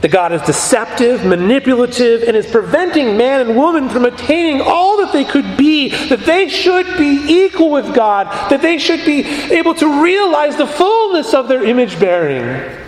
that 0.00 0.10
God 0.10 0.32
is 0.32 0.40
deceptive, 0.42 1.26
manipulative, 1.26 2.22
and 2.22 2.36
is 2.36 2.46
preventing 2.46 3.18
man 3.18 3.42
and 3.42 3.56
woman 3.56 3.90
from 3.90 4.06
attaining 4.06 4.62
all 4.62 4.96
that 5.04 5.12
they 5.12 5.24
could 5.24 5.58
be, 5.58 5.90
that 6.08 6.20
they 6.20 6.48
should 6.48 6.86
be 6.96 7.44
equal 7.44 7.70
with 7.70 7.94
God, 7.94 8.28
that 8.50 8.62
they 8.62 8.78
should 8.78 9.04
be 9.04 9.20
able 9.52 9.74
to 9.74 10.02
realize 10.02 10.56
the 10.56 10.66
fullness 10.66 11.34
of 11.34 11.48
their 11.48 11.64
image 11.64 12.00
bearing. 12.00 12.83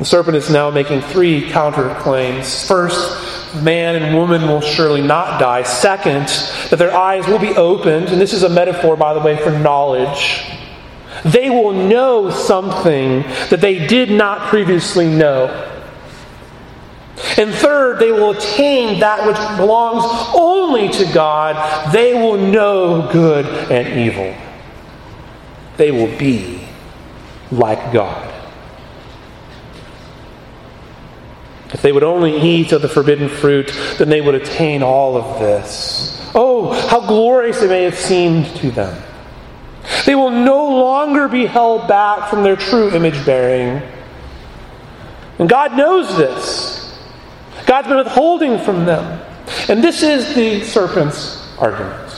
The 0.00 0.06
serpent 0.06 0.34
is 0.34 0.48
now 0.48 0.70
making 0.70 1.02
three 1.02 1.42
counterclaims. 1.50 2.66
First, 2.66 3.62
man 3.62 3.96
and 3.96 4.16
woman 4.16 4.48
will 4.48 4.62
surely 4.62 5.02
not 5.02 5.38
die. 5.38 5.62
Second, 5.62 6.26
that 6.70 6.78
their 6.78 6.94
eyes 6.96 7.26
will 7.26 7.38
be 7.38 7.50
opened, 7.50 8.08
and 8.08 8.18
this 8.18 8.32
is 8.32 8.42
a 8.42 8.48
metaphor, 8.48 8.96
by 8.96 9.12
the 9.12 9.20
way, 9.20 9.36
for 9.36 9.50
knowledge. 9.50 10.42
They 11.26 11.50
will 11.50 11.72
know 11.72 12.30
something 12.30 13.24
that 13.50 13.60
they 13.60 13.86
did 13.86 14.10
not 14.10 14.48
previously 14.48 15.06
know. 15.06 15.48
And 17.36 17.52
third, 17.52 17.98
they 17.98 18.10
will 18.10 18.30
attain 18.30 19.00
that 19.00 19.26
which 19.26 19.36
belongs 19.58 20.02
only 20.34 20.88
to 20.88 21.12
God. 21.12 21.92
They 21.92 22.14
will 22.14 22.38
know 22.38 23.10
good 23.12 23.44
and 23.70 24.00
evil. 24.00 24.34
They 25.76 25.90
will 25.90 26.16
be 26.18 26.66
like 27.50 27.92
God. 27.92 28.29
If 31.72 31.82
they 31.82 31.92
would 31.92 32.02
only 32.02 32.40
eat 32.40 32.72
of 32.72 32.82
the 32.82 32.88
forbidden 32.88 33.28
fruit, 33.28 33.72
then 33.98 34.08
they 34.08 34.20
would 34.20 34.34
attain 34.34 34.82
all 34.82 35.16
of 35.16 35.38
this. 35.38 36.30
Oh, 36.34 36.72
how 36.88 37.06
glorious 37.06 37.62
it 37.62 37.68
may 37.68 37.84
have 37.84 37.96
seemed 37.96 38.46
to 38.56 38.70
them. 38.70 39.02
They 40.06 40.14
will 40.14 40.30
no 40.30 40.68
longer 40.68 41.28
be 41.28 41.46
held 41.46 41.88
back 41.88 42.28
from 42.28 42.42
their 42.42 42.56
true 42.56 42.90
image 42.90 43.24
bearing. 43.24 43.82
And 45.38 45.48
God 45.48 45.76
knows 45.76 46.16
this. 46.16 46.98
God's 47.66 47.88
been 47.88 47.98
withholding 47.98 48.58
from 48.58 48.84
them. 48.84 49.24
And 49.68 49.82
this 49.82 50.02
is 50.02 50.34
the 50.34 50.62
serpent's 50.64 51.56
argument. 51.58 52.10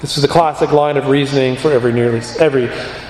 This 0.00 0.16
is 0.16 0.22
the 0.22 0.28
classic 0.28 0.70
line 0.70 0.96
of 0.96 1.08
reasoning 1.08 1.56
for 1.56 1.72
every 1.72 1.92
nearly 1.92 2.20
every 2.38 2.68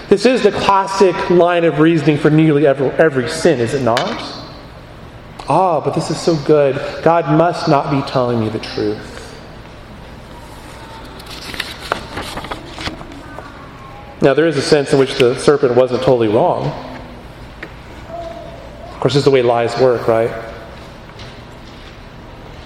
this 0.08 0.26
is 0.26 0.42
the 0.42 0.52
classic 0.52 1.30
line 1.30 1.64
of 1.64 1.78
reasoning 1.78 2.18
for 2.18 2.30
nearly 2.30 2.66
every, 2.66 2.88
every 2.90 3.28
sin, 3.28 3.60
is 3.60 3.74
it 3.74 3.82
not? 3.82 4.44
Ah, 5.48 5.80
but 5.80 5.94
this 5.94 6.10
is 6.10 6.20
so 6.20 6.36
good. 6.44 6.76
God 7.02 7.36
must 7.36 7.68
not 7.68 7.90
be 7.90 8.00
telling 8.10 8.40
me 8.40 8.48
the 8.48 8.58
truth. 8.58 9.10
Now, 14.22 14.32
there 14.32 14.46
is 14.46 14.56
a 14.56 14.62
sense 14.62 14.92
in 14.92 14.98
which 14.98 15.16
the 15.16 15.38
serpent 15.38 15.74
wasn't 15.74 16.02
totally 16.02 16.28
wrong. 16.28 16.66
Of 18.08 19.00
course, 19.00 19.12
this 19.12 19.20
is 19.20 19.24
the 19.24 19.30
way 19.30 19.42
lies 19.42 19.78
work, 19.78 20.08
right? 20.08 20.30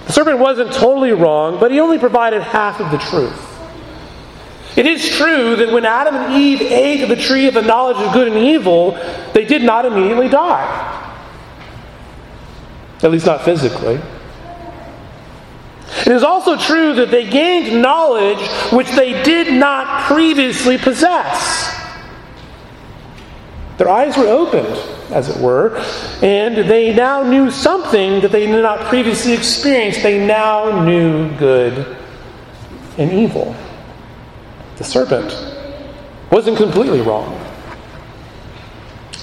The 0.07 0.12
serpent 0.12 0.38
wasn't 0.38 0.73
totally 0.73 1.11
wrong, 1.11 1.59
but 1.59 1.73
he 1.73 1.80
only 1.80 1.99
provided 1.99 2.42
half 2.42 2.80
of 2.80 2.92
the 2.92 2.99
truth. 2.99 3.48
It 4.78 4.87
is 4.87 5.11
true 5.11 5.56
that 5.56 5.73
when 5.73 5.85
Adam 5.85 6.14
and 6.14 6.35
Eve 6.35 6.62
ate 6.62 7.02
of 7.02 7.08
the 7.08 7.16
tree 7.16 7.49
of 7.49 7.54
the 7.54 7.62
knowledge 7.62 7.97
of 7.97 8.12
good 8.12 8.28
and 8.28 8.37
evil, 8.37 8.92
they 9.35 9.44
did 9.44 9.64
not 9.64 9.85
immediately 9.85 10.28
die. 10.28 10.94
At 13.03 13.11
least 13.11 13.26
not 13.26 13.44
physically. 13.44 14.00
It 16.03 16.12
is 16.12 16.22
also 16.22 16.57
true 16.57 16.94
that 16.94 17.11
they 17.11 17.29
gained 17.29 17.83
knowledge 17.83 18.38
which 18.70 18.88
they 18.92 19.20
did 19.24 19.53
not 19.53 20.05
previously 20.05 20.79
possess. 20.79 21.74
Their 23.79 23.88
eyes 23.88 24.16
were 24.16 24.29
opened, 24.29 24.76
as 25.12 25.29
it 25.29 25.42
were, 25.42 25.76
and 26.22 26.70
they 26.70 26.94
now 26.94 27.24
knew 27.24 27.50
something 27.50 28.20
that 28.20 28.31
they 28.31 28.46
did 28.46 28.62
not 28.62 28.79
previously 28.83 29.33
experience. 29.33 30.00
They 30.05 30.24
now 30.24 30.85
knew 30.85 31.37
good 31.37 31.96
and 32.96 33.12
evil 33.12 33.57
the 34.79 34.85
serpent, 34.85 35.37
wasn't 36.31 36.57
completely 36.57 37.01
wrong. 37.01 37.38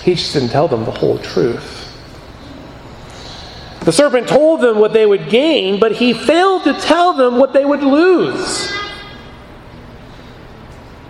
He 0.04 0.16
just 0.16 0.34
didn't 0.34 0.50
tell 0.50 0.68
them 0.68 0.84
the 0.84 0.92
whole 0.92 1.18
truth. 1.18 1.82
The 3.80 3.92
serpent 3.92 4.28
told 4.28 4.62
them 4.62 4.80
what 4.80 4.94
they 4.94 5.06
would 5.06 5.30
gain, 5.30 5.80
but 5.80 5.94
he 5.94 6.14
failed 6.14 6.64
to 6.66 6.74
tell 6.74 7.14
them 7.14 7.38
what 7.38 7.54
they 7.54 7.64
would 7.64 7.84
lose. 7.84 8.72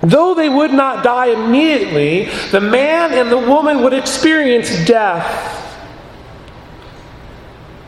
Though 0.01 0.35
they 0.35 0.49
would 0.49 0.71
not 0.71 1.03
die 1.03 1.27
immediately, 1.27 2.25
the 2.51 2.61
man 2.61 3.13
and 3.13 3.31
the 3.31 3.37
woman 3.37 3.81
would 3.81 3.93
experience 3.93 4.85
death. 4.85 5.63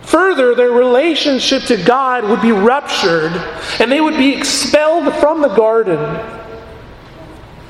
Further, 0.03 0.55
their 0.55 0.71
relationship 0.71 1.63
to 1.63 1.77
God 1.77 2.23
would 2.23 2.41
be 2.41 2.53
ruptured, 2.53 3.33
and 3.79 3.91
they 3.91 4.01
would 4.01 4.17
be 4.17 4.33
expelled 4.33 5.13
from 5.15 5.41
the 5.41 5.49
garden 5.49 6.36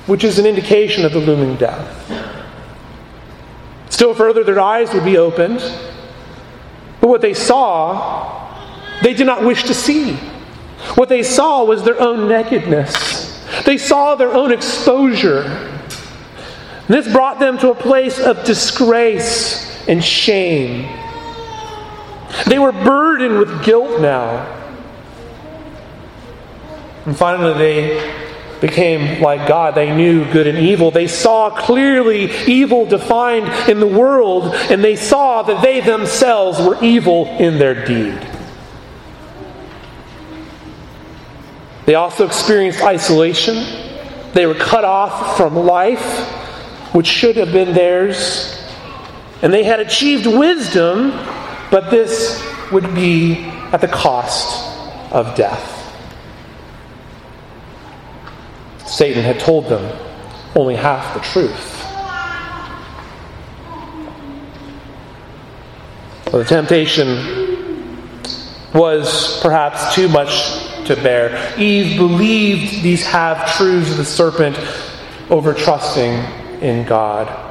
which 0.08 0.24
is 0.24 0.40
an 0.40 0.46
indication 0.46 1.06
of 1.06 1.12
the 1.12 1.20
looming 1.20 1.56
death. 1.58 1.94
Still 3.90 4.14
further, 4.14 4.44
their 4.44 4.60
eyes 4.60 4.94
would 4.94 5.06
be 5.06 5.18
opened, 5.18 5.60
but 7.02 7.08
what 7.10 7.22
they 7.22 7.34
saw, 7.34 8.58
they 9.02 9.14
did 9.14 9.26
not 9.26 9.44
wish 9.44 9.64
to 9.64 9.74
see. 9.74 10.16
What 10.96 11.10
they 11.10 11.24
saw 11.24 11.64
was 11.64 11.84
their 11.84 12.00
own 12.00 12.28
nakedness, 12.28 13.44
they 13.66 13.78
saw 13.78 14.16
their 14.16 14.34
own 14.34 14.52
exposure. 14.52 15.74
This 16.88 17.12
brought 17.12 17.40
them 17.40 17.58
to 17.58 17.72
a 17.72 17.76
place 17.76 18.18
of 18.18 18.46
disgrace 18.46 19.88
and 19.90 20.04
shame. 20.04 20.84
They 22.46 22.60
were 22.60 22.72
burdened 22.72 23.40
with 23.40 23.66
guilt 23.66 24.00
now. 24.00 24.54
And 27.06 27.18
finally, 27.18 27.58
they 27.58 28.27
became 28.62 29.22
like 29.22 29.48
God. 29.48 29.76
They 29.76 29.96
knew 29.96 30.26
good 30.32 30.48
and 30.48 30.58
evil. 30.58 30.92
They 30.92 31.08
saw 31.08 31.50
clearly 31.50 32.32
evil 32.48 32.86
defined 32.86 33.48
in 33.70 33.80
the 33.80 33.88
world, 33.88 34.54
and 34.56 34.84
they 34.84 34.96
saw 34.96 35.44
that 35.44 35.62
they 35.62 35.82
themselves 35.82 36.60
were 36.60 36.84
evil 36.84 37.26
in 37.40 37.60
their 37.60 37.86
deed. 37.86 38.20
They 41.86 41.96
also 41.96 42.26
experienced 42.26 42.82
isolation. 42.82 43.64
They 44.34 44.46
were 44.46 44.56
cut 44.56 44.84
off 44.84 45.38
from 45.38 45.56
life, 45.56 46.28
which 46.94 47.08
should 47.08 47.38
have 47.38 47.54
been 47.54 47.74
theirs. 47.74 48.62
And 49.42 49.54
they 49.54 49.64
had 49.64 49.80
achieved 49.80 50.26
wisdom, 50.26 51.12
but 51.72 51.90
this 51.90 52.44
would 52.72 52.94
be 52.94 53.46
at 53.72 53.82
the 53.82 53.88
cost 53.88 55.14
of 55.14 55.36
death. 55.36 55.77
Satan 58.98 59.24
had 59.24 59.40
told 59.40 59.66
them 59.66 59.96
only 60.56 60.76
half 60.76 61.14
the 61.14 61.20
truth. 61.20 61.84
Well, 66.26 66.42
the 66.42 66.46
temptation 66.46 68.26
was 68.74 69.40
perhaps 69.42 69.94
too 69.94 70.10
much 70.10 70.88
to 70.88 70.96
bear. 70.96 71.54
Eve 71.60 71.96
believed 71.96 72.82
these 72.82 73.06
half 73.06 73.56
truths 73.56 73.92
of 73.92 73.98
the 73.98 74.04
serpent 74.04 74.58
over 75.30 75.54
trusting 75.54 76.14
in 76.64 76.84
God. 76.88 77.47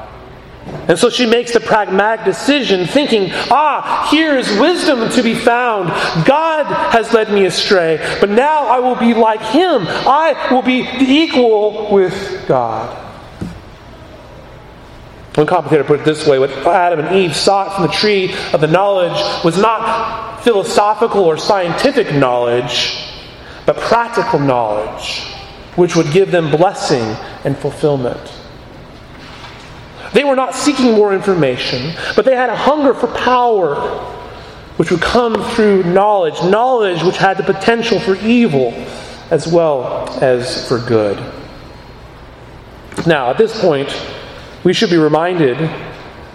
And 0.89 0.99
so 0.99 1.11
she 1.11 1.27
makes 1.27 1.53
the 1.53 1.61
pragmatic 1.61 2.25
decision, 2.25 2.87
thinking, 2.87 3.31
ah, 3.51 4.09
here 4.11 4.37
is 4.37 4.49
wisdom 4.59 5.09
to 5.11 5.23
be 5.23 5.35
found. 5.35 5.89
God 6.27 6.67
has 6.93 7.13
led 7.13 7.31
me 7.33 7.45
astray, 7.45 7.99
but 8.21 8.31
now 8.31 8.67
I 8.67 8.79
will 8.79 8.95
be 8.95 9.15
like 9.15 9.43
him. 9.43 9.85
I 9.87 10.49
will 10.53 10.63
be 10.63 10.89
equal 11.01 11.93
with 11.93 12.47
God. 12.47 13.05
One 15.35 15.47
commentator 15.47 15.85
put 15.85 16.01
it 16.01 16.05
this 16.07 16.27
way 16.27 16.39
what 16.39 16.51
Adam 16.67 17.05
and 17.05 17.15
Eve 17.15 17.37
sought 17.37 17.77
from 17.77 17.87
the 17.87 17.93
tree 17.93 18.35
of 18.55 18.61
the 18.63 18.67
knowledge 18.67 19.45
was 19.45 19.59
not 19.59 20.43
philosophical 20.43 21.25
or 21.25 21.37
scientific 21.37 22.15
knowledge, 22.15 23.13
but 23.67 23.77
practical 23.77 24.39
knowledge, 24.39 25.25
which 25.75 25.95
would 25.95 26.11
give 26.11 26.31
them 26.31 26.51
blessing 26.51 27.03
and 27.45 27.59
fulfillment. 27.59 28.36
They 30.13 30.25
were 30.25 30.37
not 30.37 30.55
seeking 30.55 30.93
more 30.93 31.15
information, 31.15 31.95
but 32.15 32.25
they 32.25 32.37
had 32.37 32.51
a 32.51 32.57
hunger 32.57 32.95
for 32.95 33.09
power, 33.09 33.75
which 34.77 34.91
would 34.91 35.01
come 35.01 35.35
through 35.51 35.85
knowledge, 35.85 36.43
knowledge 36.45 37.03
which 37.03 37.17
had 37.17 37.37
the 37.37 37.43
potential 37.43 37.99
for 37.99 38.17
evil 38.17 38.73
as 39.31 39.47
well 39.47 40.09
as 40.23 40.69
for 40.69 40.79
good. 40.79 41.19
Now, 43.07 43.31
at 43.31 43.39
this 43.39 43.61
point, 43.61 43.95
we 44.65 44.73
should 44.73 44.91
be 44.91 44.97
reminded 44.97 45.59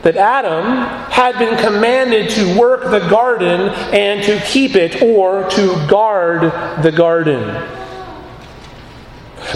that 0.03 0.15
Adam 0.15 0.65
had 1.11 1.37
been 1.37 1.57
commanded 1.57 2.29
to 2.31 2.59
work 2.59 2.89
the 2.89 3.07
garden 3.09 3.69
and 3.93 4.23
to 4.23 4.39
keep 4.45 4.75
it 4.75 5.01
or 5.01 5.47
to 5.49 5.87
guard 5.87 6.41
the 6.83 6.91
garden. 6.91 7.67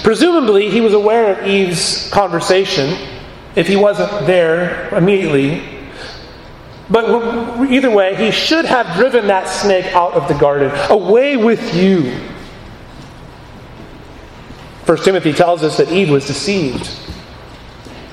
Presumably, 0.04 0.70
he 0.70 0.82
was 0.82 0.94
aware 0.94 1.32
of 1.32 1.48
Eve's 1.48 2.10
conversation 2.12 2.96
if 3.56 3.68
he 3.68 3.76
wasn't 3.76 4.10
there 4.26 4.94
immediately. 4.96 5.64
But 6.90 7.06
either 7.70 7.90
way, 7.90 8.16
he 8.16 8.32
should 8.32 8.66
have 8.66 8.96
driven 8.96 9.28
that 9.28 9.48
snake 9.48 9.86
out 9.96 10.14
of 10.14 10.28
the 10.28 10.36
garden. 10.36 10.72
Away 10.90 11.36
with 11.38 11.74
you. 11.76 12.20
First 14.84 15.04
Timothy 15.04 15.34
tells 15.34 15.64
us 15.64 15.78
that 15.78 15.92
Eve 15.92 16.12
was 16.12 16.28
deceived. 16.28 16.92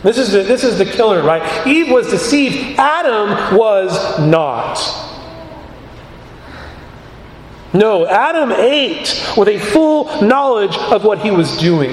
This 0.03 0.17
is 0.19 0.33
the, 0.33 0.43
this 0.43 0.65
is 0.65 0.79
the 0.79 0.87
killer, 0.87 1.23
right? 1.23 1.67
Eve 1.67 1.91
was 1.91 2.11
deceived. 2.11 2.79
Adam 2.79 3.57
was 3.57 4.19
not. 4.21 4.79
No, 7.75 8.07
Adam 8.07 8.53
ate 8.53 9.23
with 9.37 9.49
a 9.49 9.59
full 9.59 10.23
knowledge 10.23 10.77
of 10.77 11.05
what 11.05 11.19
he 11.19 11.31
was 11.31 11.57
doing. 11.59 11.93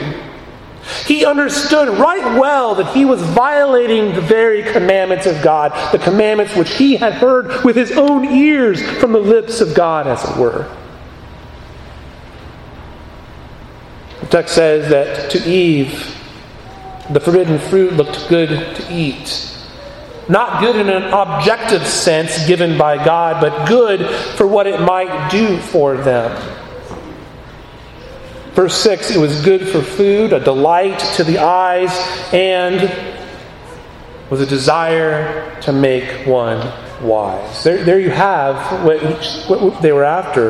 He 1.06 1.25
understood 1.25 1.89
right 1.97 2.39
well 2.39 2.75
that 2.75 2.93
he 2.95 3.06
was 3.06 3.21
violating 3.21 4.13
the 4.13 4.21
very 4.21 4.63
commandments 4.63 5.25
of 5.25 5.41
God, 5.41 5.71
the 5.91 5.99
commandments 5.99 6.56
which 6.56 6.75
he 6.75 6.95
had 6.95 7.13
heard 7.13 7.63
with 7.63 7.75
his 7.75 7.91
own 7.91 8.25
ears 8.25 8.82
from 8.99 9.12
the 9.12 9.19
lips 9.19 9.62
of 9.62 9.73
God, 9.73 10.08
as 10.08 10.23
it 10.23 10.38
were. 10.38 10.73
The 14.21 14.28
text 14.28 14.56
says 14.56 14.89
that 14.89 15.32
to 15.32 15.49
Eve, 15.49 16.15
the 17.10 17.19
forbidden 17.19 17.58
fruit 17.58 17.93
looked 17.93 18.28
good 18.30 18.75
to 18.75 18.93
eat. 18.93 19.45
Not 20.28 20.62
good 20.62 20.75
in 20.75 20.89
an 20.89 21.12
objective 21.12 21.88
sense 21.88 22.45
given 22.45 22.78
by 22.78 23.04
God, 23.04 23.41
but 23.41 23.67
good 23.67 24.08
for 24.36 24.45
what 24.45 24.67
it 24.67 24.80
might 24.82 25.32
do 25.32 25.58
for 25.58 25.97
them. 25.97 26.58
Verse 28.59 28.75
6 28.81 29.11
it 29.11 29.17
was 29.17 29.41
good 29.45 29.69
for 29.69 29.81
food, 29.81 30.33
a 30.33 30.39
delight 30.41 30.99
to 31.15 31.23
the 31.23 31.37
eyes, 31.37 31.91
and 32.33 32.91
was 34.29 34.41
a 34.41 34.45
desire 34.45 35.57
to 35.61 35.71
make 35.71 36.27
one 36.27 36.59
wise. 37.01 37.63
There, 37.63 37.85
there 37.85 38.01
you 38.01 38.09
have 38.09 38.83
what, 38.85 38.99
what 39.47 39.81
they 39.81 39.93
were 39.93 40.03
after. 40.03 40.49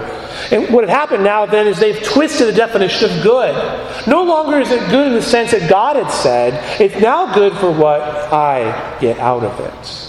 And 0.50 0.74
what 0.74 0.84
had 0.86 0.90
happened 0.90 1.24
now 1.24 1.46
then 1.46 1.68
is 1.68 1.78
they've 1.78 2.02
twisted 2.02 2.48
the 2.48 2.54
definition 2.54 3.12
of 3.12 3.22
good. 3.22 4.08
No 4.08 4.24
longer 4.24 4.60
is 4.60 4.72
it 4.72 4.90
good 4.90 5.10
in 5.10 5.14
the 5.14 5.22
sense 5.22 5.52
that 5.52 5.70
God 5.70 5.96
had 5.96 6.10
said, 6.10 6.82
it's 6.82 7.00
now 7.00 7.32
good 7.32 7.54
for 7.60 7.72
what 7.72 8.02
I 8.34 8.98
get 9.00 9.20
out 9.20 9.44
of 9.44 9.60
it. 9.60 10.06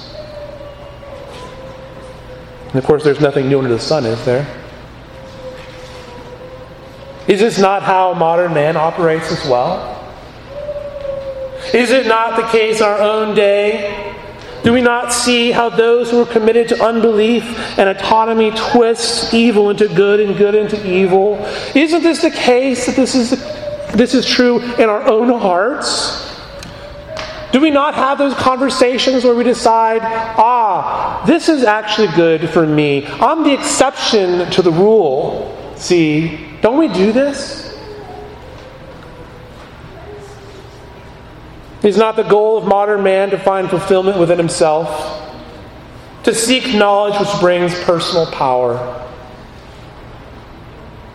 And 2.69 2.77
of 2.77 2.85
course, 2.85 3.05
there's 3.05 3.21
nothing 3.21 3.51
new 3.51 3.59
under 3.59 3.69
the 3.69 3.79
sun, 3.79 4.07
is 4.07 4.25
there? 4.25 4.60
Is 7.31 7.41
this 7.41 7.59
not 7.59 7.83
how 7.83 8.13
modern 8.13 8.53
man 8.53 8.77
operates 8.77 9.31
as 9.31 9.49
well? 9.49 9.97
Is 11.73 11.91
it 11.91 12.07
not 12.07 12.37
the 12.37 12.47
case 12.49 12.81
our 12.81 12.99
own 12.99 13.35
day 13.35 14.11
do 14.63 14.75
we 14.75 14.83
not 14.83 15.13
see 15.13 15.53
how 15.53 15.71
those 15.71 16.11
who 16.11 16.21
are 16.21 16.27
committed 16.27 16.69
to 16.69 16.85
unbelief 16.85 17.45
and 17.79 17.89
autonomy 17.89 18.51
twist 18.51 19.33
evil 19.33 19.71
into 19.71 19.89
good 19.89 20.21
and 20.21 20.37
good 20.37 20.55
into 20.55 20.87
evil? 20.87 21.37
Isn't 21.75 22.03
this 22.03 22.21
the 22.21 22.31
case 22.31 22.85
that 22.87 22.95
this 22.95 23.15
is, 23.15 23.31
this 23.93 24.13
is 24.13 24.27
true 24.27 24.61
in 24.75 24.91
our 24.91 25.03
own 25.07 25.29
hearts? 25.41 26.27
Do 27.53 27.61
we 27.61 27.71
not 27.71 27.95
have 27.95 28.19
those 28.19 28.35
conversations 28.35 29.25
where 29.25 29.35
we 29.35 29.45
decide, 29.45 30.03
ah, 30.03 31.25
this 31.27 31.49
is 31.49 31.65
actually 31.65 32.09
good 32.09 32.51
for 32.51 32.67
me? 32.67 33.07
I'm 33.07 33.43
the 33.43 33.55
exception 33.55 34.51
to 34.51 34.63
the 34.63 34.71
rule. 34.71 35.75
See, 35.77 36.50
don't 36.61 36.79
we 36.79 36.89
do 36.89 37.13
this? 37.13 37.69
Is 41.83 41.97
not 41.97 42.17
the 42.17 42.23
goal 42.23 42.59
of 42.59 42.67
modern 42.67 43.03
man 43.03 43.31
to 43.31 43.39
find 43.39 43.71
fulfillment 43.71 44.19
within 44.19 44.37
himself? 44.37 45.17
To 46.25 46.35
seek 46.35 46.75
knowledge 46.75 47.19
which 47.19 47.41
brings 47.41 47.75
personal 47.85 48.27
power? 48.27 49.09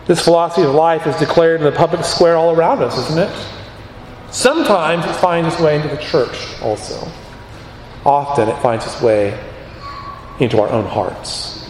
This 0.06 0.22
philosophy 0.22 0.62
of 0.62 0.74
life 0.74 1.06
is 1.06 1.16
declared 1.16 1.60
in 1.60 1.64
the 1.64 1.72
public 1.72 2.04
square 2.04 2.36
all 2.36 2.54
around 2.54 2.82
us, 2.82 2.98
isn't 2.98 3.18
it? 3.18 3.46
Sometimes 4.30 5.04
it 5.04 5.14
finds 5.14 5.54
its 5.54 5.62
way 5.62 5.76
into 5.76 5.88
the 5.88 5.96
church 5.96 6.60
also. 6.60 7.08
Often 8.04 8.48
it 8.48 8.60
finds 8.60 8.84
its 8.84 9.00
way 9.00 9.38
into 10.40 10.60
our 10.60 10.68
own 10.68 10.84
hearts. 10.84 11.68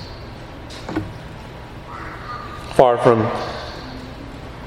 Far 2.74 2.98
from 2.98 3.30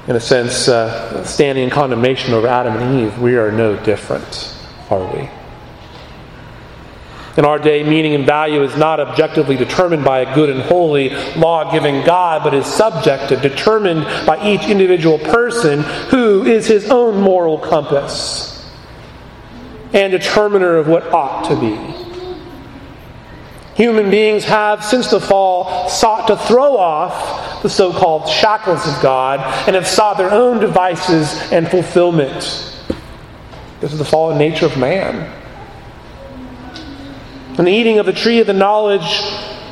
in 0.10 0.16
a 0.16 0.20
sense, 0.20 0.68
uh, 0.68 1.24
standing 1.24 1.66
in 1.66 1.70
condemnation 1.70 2.34
over 2.34 2.48
Adam 2.48 2.76
and 2.78 3.00
Eve, 3.02 3.20
we 3.20 3.36
are 3.36 3.52
no 3.52 3.76
different, 3.84 4.58
are 4.90 5.06
we? 5.16 5.30
In 7.38 7.46
our 7.46 7.60
day, 7.60 7.84
meaning 7.84 8.16
and 8.16 8.26
value 8.26 8.64
is 8.64 8.76
not 8.76 9.00
objectively 9.00 9.56
determined 9.56 10.04
by 10.04 10.22
a 10.22 10.34
good 10.34 10.50
and 10.50 10.62
holy, 10.62 11.10
law 11.36 11.72
giving 11.72 12.04
God, 12.04 12.44
but 12.44 12.56
is 12.56 12.66
subjective, 12.66 13.44
determined 13.44 14.04
by 14.26 14.44
each 14.52 14.64
individual 14.64 15.20
person 15.20 15.84
who 16.10 16.44
is 16.44 16.66
his 16.66 16.90
own 16.90 17.22
moral 17.22 17.60
compass 17.60 18.68
and 19.94 20.12
determiner 20.12 20.76
of 20.78 20.88
what 20.88 21.04
ought 21.14 21.44
to 21.50 21.56
be. 21.56 21.76
Human 23.76 24.10
beings 24.10 24.44
have, 24.46 24.84
since 24.84 25.12
the 25.12 25.22
fall, 25.22 25.88
sought 25.88 26.28
to 26.30 26.36
throw 26.36 26.78
off 26.78 27.49
the 27.62 27.70
so 27.70 27.92
called 27.92 28.30
shackles 28.30 28.88
of 28.88 29.02
God 29.02 29.40
and 29.68 29.76
have 29.76 29.88
sought 29.88 30.18
their 30.18 30.32
own 30.32 30.60
devices 30.60 31.52
and 31.52 31.68
fulfillment. 31.68 32.34
This 33.80 33.94
is 33.94 34.00
the 34.00 34.06
fallen 34.06 34.38
nature 34.38 34.66
of 34.66 34.78
man. 34.78 35.36
In 37.58 37.66
the 37.66 37.72
eating 37.72 38.00
of 38.00 38.06
the 38.06 38.14
tree 38.14 38.40
of 38.40 38.48
the 38.48 38.54
knowledge, 38.54 39.22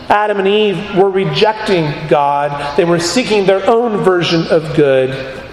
Adam 0.09 0.39
and 0.39 0.47
Eve 0.47 0.95
were 0.95 1.09
rejecting 1.09 1.91
God. 2.07 2.77
They 2.77 2.85
were 2.85 2.99
seeking 2.99 3.45
their 3.45 3.65
own 3.69 4.03
version 4.03 4.47
of 4.47 4.75
good. 4.75 5.43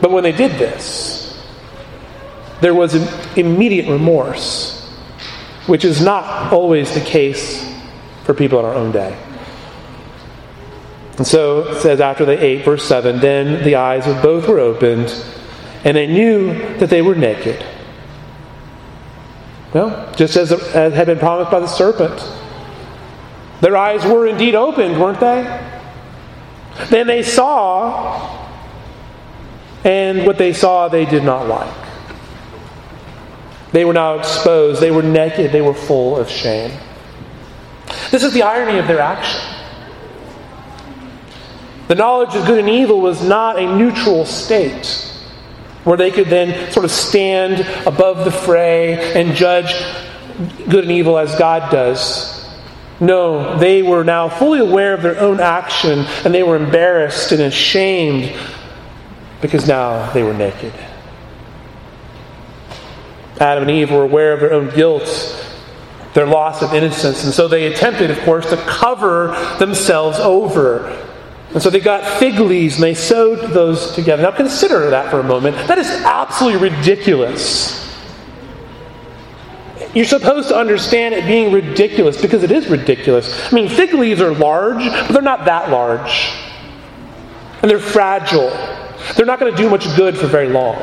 But 0.00 0.10
when 0.10 0.22
they 0.22 0.32
did 0.32 0.52
this, 0.52 1.44
there 2.60 2.74
was 2.74 2.94
immediate 3.36 3.88
remorse 3.88 4.78
which 5.68 5.84
is 5.84 6.00
not 6.00 6.50
always 6.50 6.92
the 6.94 7.00
case 7.00 7.62
for 8.24 8.32
people 8.32 8.58
in 8.58 8.64
our 8.64 8.74
own 8.74 8.90
day. 8.90 9.16
And 11.18 11.26
so 11.26 11.68
it 11.68 11.80
says, 11.80 12.00
after 12.00 12.24
they 12.24 12.38
ate, 12.38 12.64
verse 12.64 12.84
7, 12.84 13.18
then 13.18 13.64
the 13.64 13.74
eyes 13.74 14.06
of 14.06 14.22
both 14.22 14.48
were 14.48 14.60
opened, 14.60 15.12
and 15.84 15.96
they 15.96 16.06
knew 16.06 16.54
that 16.78 16.90
they 16.90 17.02
were 17.02 17.16
naked. 17.16 17.64
Well, 19.74 20.14
just 20.14 20.36
as, 20.36 20.52
as 20.52 20.94
had 20.94 21.08
been 21.08 21.18
promised 21.18 21.50
by 21.50 21.60
the 21.60 21.66
serpent. 21.66 22.24
Their 23.60 23.76
eyes 23.76 24.04
were 24.04 24.28
indeed 24.28 24.54
opened, 24.54 25.00
weren't 25.00 25.18
they? 25.18 25.42
Then 26.88 27.08
they 27.08 27.24
saw, 27.24 28.48
and 29.84 30.24
what 30.24 30.38
they 30.38 30.52
saw 30.52 30.88
they 30.88 31.04
did 31.04 31.24
not 31.24 31.48
like. 31.48 31.88
They 33.72 33.84
were 33.84 33.92
now 33.92 34.18
exposed. 34.18 34.80
They 34.80 34.92
were 34.92 35.02
naked. 35.02 35.50
They 35.50 35.60
were 35.60 35.74
full 35.74 36.16
of 36.16 36.30
shame. 36.30 36.70
This 38.10 38.22
is 38.22 38.32
the 38.32 38.42
irony 38.42 38.78
of 38.78 38.86
their 38.86 39.00
action. 39.00 39.57
The 41.88 41.94
knowledge 41.94 42.34
of 42.34 42.46
good 42.46 42.58
and 42.58 42.68
evil 42.68 43.00
was 43.00 43.26
not 43.26 43.58
a 43.58 43.76
neutral 43.76 44.24
state 44.26 45.04
where 45.84 45.96
they 45.96 46.10
could 46.10 46.26
then 46.28 46.70
sort 46.70 46.84
of 46.84 46.90
stand 46.90 47.60
above 47.86 48.26
the 48.26 48.30
fray 48.30 49.14
and 49.14 49.34
judge 49.34 49.72
good 50.68 50.84
and 50.84 50.92
evil 50.92 51.18
as 51.18 51.34
God 51.36 51.72
does. 51.72 52.46
No, 53.00 53.56
they 53.58 53.82
were 53.82 54.04
now 54.04 54.28
fully 54.28 54.60
aware 54.60 54.92
of 54.92 55.02
their 55.02 55.18
own 55.18 55.40
action 55.40 56.00
and 56.24 56.34
they 56.34 56.42
were 56.42 56.56
embarrassed 56.56 57.32
and 57.32 57.40
ashamed 57.40 58.36
because 59.40 59.66
now 59.66 60.12
they 60.12 60.22
were 60.22 60.34
naked. 60.34 60.74
Adam 63.40 63.62
and 63.62 63.70
Eve 63.70 63.90
were 63.90 64.02
aware 64.02 64.34
of 64.34 64.40
their 64.40 64.52
own 64.52 64.68
guilt, 64.70 65.06
their 66.12 66.26
loss 66.26 66.60
of 66.60 66.74
innocence, 66.74 67.24
and 67.24 67.32
so 67.32 67.46
they 67.46 67.72
attempted, 67.72 68.10
of 68.10 68.18
course, 68.20 68.50
to 68.50 68.56
cover 68.56 69.28
themselves 69.58 70.18
over. 70.18 71.07
And 71.54 71.62
so 71.62 71.70
they 71.70 71.80
got 71.80 72.18
fig 72.18 72.38
leaves 72.38 72.74
and 72.74 72.84
they 72.84 72.94
sewed 72.94 73.50
those 73.50 73.94
together. 73.94 74.22
Now 74.22 74.30
consider 74.32 74.90
that 74.90 75.10
for 75.10 75.20
a 75.20 75.22
moment. 75.22 75.56
That 75.66 75.78
is 75.78 75.88
absolutely 75.88 76.68
ridiculous. 76.68 77.86
You're 79.94 80.04
supposed 80.04 80.48
to 80.48 80.56
understand 80.56 81.14
it 81.14 81.26
being 81.26 81.50
ridiculous 81.50 82.20
because 82.20 82.42
it 82.42 82.50
is 82.50 82.68
ridiculous. 82.68 83.50
I 83.50 83.54
mean, 83.54 83.68
fig 83.68 83.94
leaves 83.94 84.20
are 84.20 84.32
large, 84.34 84.84
but 84.84 85.08
they're 85.08 85.22
not 85.22 85.46
that 85.46 85.70
large. 85.70 86.30
And 87.62 87.70
they're 87.70 87.78
fragile. 87.78 88.50
They're 89.16 89.26
not 89.26 89.40
going 89.40 89.50
to 89.50 89.56
do 89.56 89.70
much 89.70 89.84
good 89.96 90.16
for 90.18 90.26
very 90.26 90.50
long. 90.50 90.76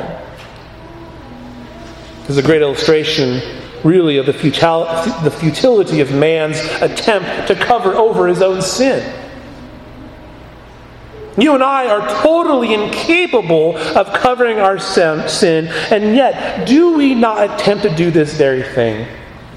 This 2.21 2.31
is 2.31 2.37
a 2.37 2.43
great 2.43 2.63
illustration 2.63 3.39
really 3.83 4.17
of 4.17 4.25
the, 4.25 4.33
futil- 4.33 5.23
the 5.23 5.29
futility 5.29 6.01
of 6.01 6.11
man's 6.11 6.59
attempt 6.81 7.47
to 7.47 7.55
cover 7.55 7.93
over 7.93 8.27
his 8.27 8.41
own 8.41 8.63
sin. 8.63 9.24
You 11.37 11.53
and 11.53 11.63
I 11.63 11.87
are 11.87 12.07
totally 12.23 12.73
incapable 12.73 13.77
of 13.77 14.13
covering 14.13 14.59
our 14.59 14.79
sin, 14.79 15.67
and 15.91 16.15
yet, 16.15 16.65
do 16.65 16.93
we 16.95 17.13
not 17.13 17.43
attempt 17.43 17.83
to 17.83 17.93
do 17.93 18.09
this 18.09 18.35
very 18.35 18.63
thing 18.63 19.05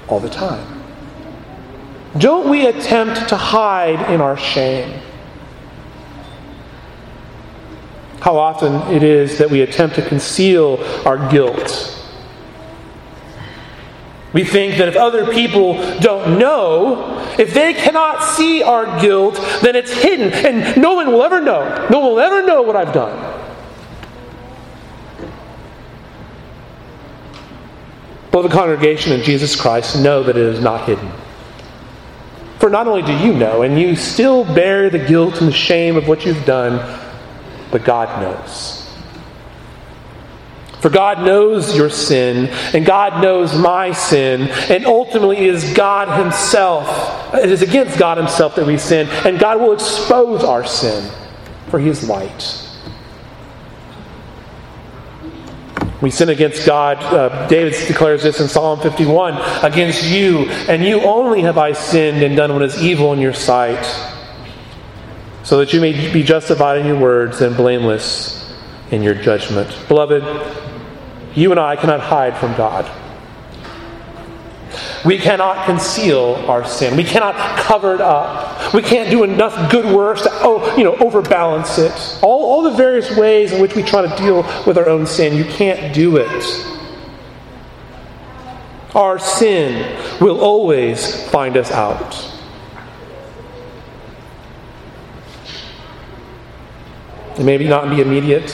all 0.09 0.19
the 0.19 0.29
time? 0.29 0.81
Don't 2.17 2.49
we 2.49 2.67
attempt 2.67 3.29
to 3.29 3.37
hide 3.37 4.11
in 4.11 4.19
our 4.19 4.35
shame? 4.35 4.99
How 8.19 8.35
often 8.37 8.93
it 8.93 9.03
is 9.03 9.37
that 9.37 9.49
we 9.49 9.61
attempt 9.61 9.95
to 9.95 10.01
conceal 10.01 10.83
our 11.05 11.29
guilt. 11.31 11.98
We 14.31 14.43
think 14.43 14.77
that 14.77 14.87
if 14.87 14.95
other 14.95 15.31
people 15.33 15.73
don't 15.99 16.37
know, 16.37 17.19
if 17.39 17.53
they 17.53 17.73
cannot 17.73 18.23
see 18.23 18.61
our 18.61 18.99
guilt, 19.01 19.35
then 19.61 19.75
it's 19.75 19.91
hidden 19.91 20.31
and 20.31 20.79
no 20.79 20.93
one 20.93 21.11
will 21.11 21.23
ever 21.23 21.41
know. 21.41 21.87
No 21.89 21.99
one 21.99 22.11
will 22.11 22.19
ever 22.19 22.45
know 22.45 22.61
what 22.61 22.75
I've 22.75 22.93
done. 22.93 23.37
But 28.31 28.43
the 28.43 28.49
congregation 28.49 29.13
of 29.13 29.21
Jesus 29.21 29.55
Christ 29.55 29.99
know 29.99 30.21
that 30.21 30.37
it 30.37 30.45
is 30.45 30.61
not 30.61 30.85
hidden. 30.85 31.11
For 32.59 32.69
not 32.69 32.87
only 32.87 33.01
do 33.01 33.13
you 33.17 33.33
know, 33.33 33.63
and 33.63 33.79
you 33.79 33.95
still 33.95 34.43
bear 34.43 34.89
the 34.89 34.99
guilt 34.99 35.39
and 35.39 35.47
the 35.47 35.55
shame 35.55 35.97
of 35.97 36.07
what 36.07 36.25
you've 36.25 36.45
done, 36.45 36.77
but 37.71 37.83
God 37.83 38.21
knows. 38.21 38.88
For 40.79 40.89
God 40.89 41.25
knows 41.25 41.75
your 41.75 41.89
sin, 41.89 42.47
and 42.73 42.85
God 42.85 43.21
knows 43.21 43.57
my 43.57 43.91
sin, 43.91 44.43
and 44.69 44.85
ultimately 44.85 45.37
it 45.37 45.53
is 45.53 45.73
God 45.73 46.23
Himself, 46.23 47.33
it 47.33 47.51
is 47.51 47.61
against 47.61 47.99
God 47.99 48.17
Himself 48.17 48.55
that 48.55 48.65
we 48.65 48.77
sin, 48.77 49.07
and 49.25 49.37
God 49.37 49.59
will 49.59 49.73
expose 49.73 50.43
our 50.43 50.65
sin, 50.65 51.11
for 51.67 51.79
He 51.79 51.89
is 51.89 52.07
light. 52.07 52.65
We 56.01 56.11
sin 56.11 56.29
against 56.29 56.65
God. 56.65 56.97
Uh, 57.03 57.45
David 57.49 57.73
declares 57.89 58.23
this 58.23 58.39
in 58.39 58.47
Psalm 58.47 58.79
51 58.79 59.33
Against 59.65 60.05
you, 60.05 60.45
and 60.69 60.81
you 60.81 61.01
only 61.01 61.41
have 61.41 61.57
I 61.57 61.73
sinned 61.73 62.23
and 62.23 62.37
done 62.37 62.53
what 62.53 62.61
is 62.61 62.81
evil 62.81 63.11
in 63.11 63.19
your 63.19 63.33
sight, 63.33 63.83
so 65.43 65.57
that 65.57 65.73
you 65.73 65.81
may 65.81 66.13
be 66.13 66.23
justified 66.23 66.79
in 66.79 66.87
your 66.87 66.97
words 66.97 67.41
and 67.41 67.57
blameless 67.57 68.48
in 68.91 69.03
your 69.03 69.15
judgment. 69.15 69.75
Beloved, 69.87 70.23
you 71.35 71.51
and 71.51 71.59
I 71.59 71.75
cannot 71.75 71.99
hide 71.99 72.37
from 72.37 72.55
God. 72.55 72.89
We 75.05 75.17
cannot 75.17 75.65
conceal 75.65 76.35
our 76.47 76.65
sin. 76.65 76.97
We 76.97 77.03
cannot 77.03 77.35
cover 77.59 77.95
it 77.95 78.01
up. 78.01 78.73
We 78.73 78.81
can't 78.81 79.09
do 79.09 79.23
enough 79.23 79.71
good 79.71 79.85
works 79.95 80.23
to 80.23 80.29
oh, 80.31 80.75
you 80.77 80.83
know, 80.83 80.95
overbalance 80.97 81.77
it. 81.77 82.19
All, 82.21 82.43
all 82.43 82.63
the 82.63 82.71
various 82.71 83.15
ways 83.15 83.53
in 83.53 83.61
which 83.61 83.75
we 83.75 83.83
try 83.83 84.01
to 84.05 84.15
deal 84.17 84.43
with 84.67 84.77
our 84.77 84.89
own 84.89 85.05
sin, 85.05 85.35
you 85.35 85.45
can't 85.45 85.93
do 85.93 86.17
it. 86.17 86.65
Our 88.95 89.19
sin 89.19 89.97
will 90.19 90.41
always 90.41 91.29
find 91.29 91.55
us 91.55 91.71
out. 91.71 92.29
It 97.37 97.45
may 97.45 97.57
not 97.57 97.89
be 97.89 98.01
immediate, 98.01 98.49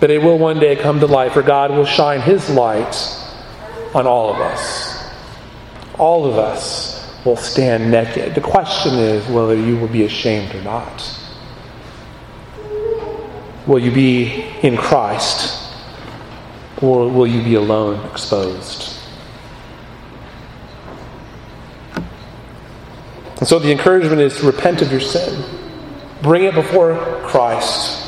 but 0.00 0.10
it 0.10 0.22
will 0.22 0.38
one 0.38 0.58
day 0.58 0.76
come 0.76 1.00
to 1.00 1.06
light, 1.06 1.32
for 1.32 1.42
God 1.42 1.70
will 1.70 1.86
shine 1.86 2.20
His 2.20 2.50
light 2.50 2.94
on 3.94 4.06
all 4.06 4.32
of 4.34 4.40
us. 4.40 5.10
All 5.98 6.26
of 6.26 6.36
us 6.36 6.96
will 7.24 7.36
stand 7.36 7.90
naked. 7.90 8.34
The 8.34 8.40
question 8.40 8.94
is 8.94 9.26
whether 9.28 9.56
you 9.56 9.76
will 9.78 9.88
be 9.88 10.04
ashamed 10.04 10.54
or 10.54 10.62
not. 10.62 11.20
Will 13.66 13.78
you 13.78 13.90
be 13.90 14.44
in 14.62 14.76
Christ, 14.76 15.72
or 16.80 17.08
will 17.08 17.26
you 17.26 17.42
be 17.42 17.54
alone, 17.54 18.04
exposed? 18.10 18.92
And 23.38 23.48
so 23.48 23.58
the 23.58 23.72
encouragement 23.72 24.20
is 24.20 24.38
to 24.38 24.46
repent 24.46 24.82
of 24.82 24.90
your 24.90 25.00
sin, 25.00 25.42
bring 26.22 26.44
it 26.44 26.54
before 26.54 26.96
Christ. 27.24 28.05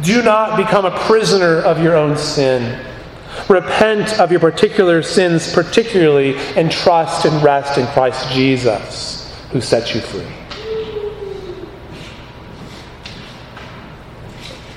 Do 0.00 0.22
not 0.22 0.56
become 0.56 0.86
a 0.86 0.98
prisoner 1.00 1.58
of 1.58 1.82
your 1.82 1.94
own 1.96 2.16
sin. 2.16 2.82
Repent 3.48 4.18
of 4.18 4.30
your 4.30 4.40
particular 4.40 5.02
sins, 5.02 5.52
particularly, 5.52 6.36
and 6.56 6.70
trust 6.70 7.26
and 7.26 7.42
rest 7.42 7.76
in 7.76 7.86
Christ 7.88 8.30
Jesus, 8.32 9.34
who 9.50 9.60
sets 9.60 9.94
you 9.94 10.00
free. 10.00 10.26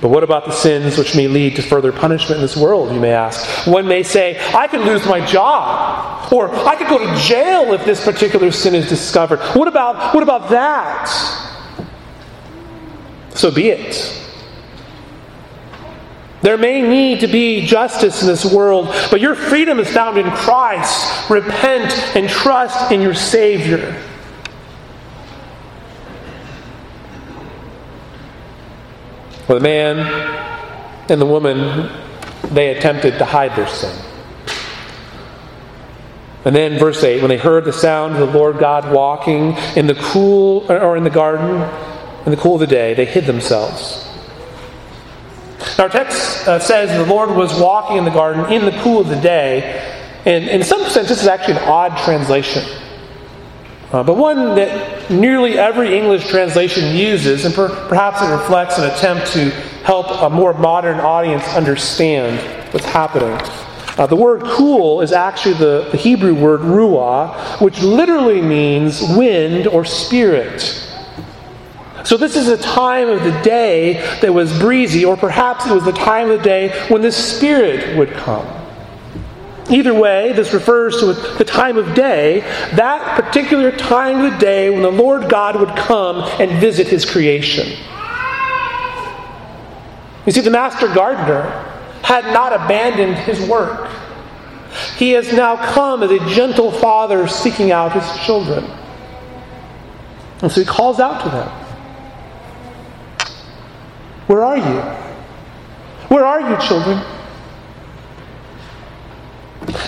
But 0.02 0.10
what 0.10 0.24
about 0.24 0.46
the 0.46 0.52
sins 0.52 0.98
which 0.98 1.16
may 1.16 1.28
lead 1.28 1.56
to 1.56 1.62
further 1.62 1.92
punishment 1.92 2.36
in 2.36 2.42
this 2.42 2.58
world, 2.58 2.94
you 2.94 3.00
may 3.00 3.14
ask? 3.14 3.66
One 3.66 3.88
may 3.88 4.04
say, 4.04 4.38
I 4.54 4.68
could 4.68 4.82
lose 4.82 5.06
my 5.06 5.26
job, 5.26 6.32
or 6.32 6.54
I 6.54 6.76
could 6.76 6.88
go 6.88 7.00
to 7.00 7.20
jail 7.22 7.74
if 7.74 7.86
this 7.86 8.04
particular 8.04 8.52
sin 8.52 8.76
is 8.76 8.88
discovered. 8.90 9.40
What 9.56 9.68
about, 9.68 10.14
what 10.14 10.22
about 10.22 10.50
that? 10.50 11.08
So 13.34 13.50
be 13.50 13.70
it. 13.70 14.22
There 16.46 16.60
may 16.60 16.84
need 16.84 17.22
to 17.22 17.28
be 17.28 17.66
justice 17.66 18.22
in 18.22 18.28
this 18.28 18.46
world, 18.46 18.90
but 19.10 19.20
your 19.20 19.34
freedom 19.34 19.80
is 19.80 19.92
found 19.92 20.20
in 20.20 20.30
Christ. 20.30 21.28
Repent 21.28 21.92
and 22.16 22.30
trust 22.30 22.92
in 22.92 23.02
your 23.02 23.16
Savior. 23.16 24.00
Well, 29.48 29.58
the 29.58 29.60
man 29.60 29.98
and 31.10 31.20
the 31.20 31.26
woman, 31.26 31.92
they 32.52 32.78
attempted 32.78 33.18
to 33.18 33.26
hide 33.26 33.56
their 33.56 33.68
sin. 33.68 34.00
And 36.46 36.56
then, 36.56 36.78
verse 36.78 37.04
8, 37.04 37.24
when 37.24 37.30
they 37.30 37.40
heard 37.40 37.66
the 37.66 37.74
sound 37.74 38.18
of 38.18 38.20
the 38.20 38.38
Lord 38.38 38.60
God 38.60 38.94
walking 38.94 39.58
in 39.76 39.88
the 39.88 39.96
cool, 39.96 40.72
or 40.72 40.96
in 40.96 41.04
the 41.04 41.10
garden, 41.10 41.68
in 42.28 42.30
the 42.30 42.38
cool 42.38 42.54
of 42.54 42.60
the 42.60 42.68
day, 42.68 42.94
they 42.94 43.06
hid 43.06 43.26
themselves. 43.26 44.05
Our 45.80 45.90
text 45.90 46.48
uh, 46.48 46.60
says 46.60 46.90
the 46.98 47.12
Lord 47.12 47.30
was 47.30 47.58
walking 47.60 47.98
in 47.98 48.06
the 48.06 48.12
garden 48.12 48.52
in 48.52 48.66
the 48.66 48.78
cool 48.82 49.00
of 49.02 49.08
the 49.08 49.20
day. 49.20 49.94
And 50.26 50.46
in 50.46 50.64
some 50.64 50.84
sense, 50.90 51.08
this 51.08 51.22
is 51.22 51.28
actually 51.28 51.58
an 51.58 51.64
odd 51.64 51.98
translation. 52.04 52.64
Uh, 53.92 54.04
but 54.04 54.18
one 54.18 54.56
that 54.56 55.10
nearly 55.10 55.58
every 55.58 55.98
English 55.98 56.28
translation 56.28 56.96
uses, 56.96 57.46
and 57.46 57.54
per- 57.54 57.88
perhaps 57.88 58.22
it 58.22 58.32
reflects 58.32 58.78
an 58.78 58.86
attempt 58.86 59.28
to 59.34 59.52
help 59.84 60.08
a 60.22 60.30
more 60.30 60.54
modern 60.54 61.00
audience 61.00 61.44
understand 61.50 62.40
what's 62.74 62.86
happening. 62.88 63.38
Uh, 63.98 64.06
the 64.06 64.16
word 64.16 64.44
cool 64.44 65.02
is 65.02 65.14
actually 65.14 65.54
the, 65.54 65.88
the 65.92 65.98
Hebrew 65.98 66.34
word 66.34 66.62
ruah, 66.62 67.62
which 67.62 67.82
literally 67.82 68.42
means 68.42 69.02
wind 69.16 69.68
or 69.68 69.86
spirit. 69.86 70.82
So, 72.06 72.18
this 72.18 72.36
is 72.36 72.48
a 72.50 72.58
time 72.58 73.10
of 73.10 73.24
the 73.24 73.42
day 73.42 73.94
that 74.22 74.32
was 74.32 74.58
breezy, 74.60 75.04
or 75.04 75.18
perhaps 75.18 75.66
it 75.66 75.74
was 75.74 75.86
the 75.86 75.92
time 75.92 76.30
of 76.30 76.38
the 76.38 76.44
day 76.44 76.88
when 76.88 77.02
the 77.02 77.12
Spirit 77.12 77.98
would 77.98 78.12
come. 78.12 78.46
Either 79.72 79.96
way, 79.96 80.32
this 80.34 80.54
refers 80.54 81.00
to 81.00 81.14
the 81.38 81.44
time 81.44 81.78
of 81.78 81.96
day, 81.96 82.42
that 82.76 83.20
particular 83.20 83.72
time 83.72 84.24
of 84.24 84.34
the 84.34 84.38
day 84.38 84.70
when 84.70 84.84
the 84.84 84.92
Lord 84.92 85.28
God 85.28 85.60
would 85.60 85.76
come 85.76 86.18
and 86.40 86.62
visit 86.62 86.88
his 86.88 87.04
creation. 87.04 87.76
You 90.28 90.32
see, 90.32 90.42
the 90.42 90.52
master 90.52 90.94
gardener 90.94 91.50
had 92.04 92.26
not 92.26 92.54
abandoned 92.54 93.18
his 93.18 93.50
work. 93.50 93.90
He 94.98 95.12
has 95.12 95.34
now 95.34 95.56
come 95.74 96.04
as 96.04 96.12
a 96.12 96.20
gentle 96.36 96.72
father 96.72 97.28
seeking 97.28 97.72
out 97.72 97.94
his 97.94 98.26
children. 98.26 98.64
And 100.44 100.52
so 100.52 100.62
he 100.62 100.66
calls 100.66 101.00
out 101.00 101.24
to 101.24 101.30
them. 101.30 101.65
Where 104.28 104.44
are 104.44 104.58
you? 104.58 104.82
Where 106.10 106.26
are 106.26 106.42
you, 106.42 106.58
children? 106.68 107.04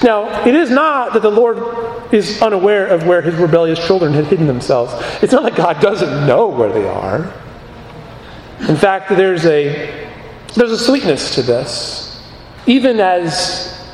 Now, 0.03 0.45
it 0.45 0.55
is 0.55 0.69
not 0.69 1.13
that 1.13 1.21
the 1.21 1.31
Lord 1.31 2.13
is 2.13 2.41
unaware 2.41 2.87
of 2.87 3.05
where 3.05 3.21
his 3.21 3.35
rebellious 3.35 3.85
children 3.85 4.13
had 4.13 4.25
hidden 4.25 4.47
themselves. 4.47 4.93
It's 5.21 5.33
not 5.33 5.43
like 5.43 5.55
God 5.55 5.79
doesn't 5.81 6.27
know 6.27 6.47
where 6.47 6.71
they 6.71 6.87
are. 6.87 7.33
In 8.67 8.75
fact, 8.75 9.09
there's 9.09 9.45
a, 9.45 10.09
there's 10.55 10.71
a 10.71 10.77
sweetness 10.77 11.35
to 11.35 11.41
this. 11.41 12.23
Even 12.65 12.99
as 12.99 13.87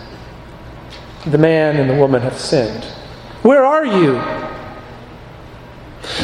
the 1.26 1.38
man 1.38 1.78
and 1.78 1.90
the 1.90 1.96
woman 1.96 2.22
have 2.22 2.38
sinned. 2.38 2.84
Where 3.44 3.66
are 3.66 3.86
you? 3.86 4.43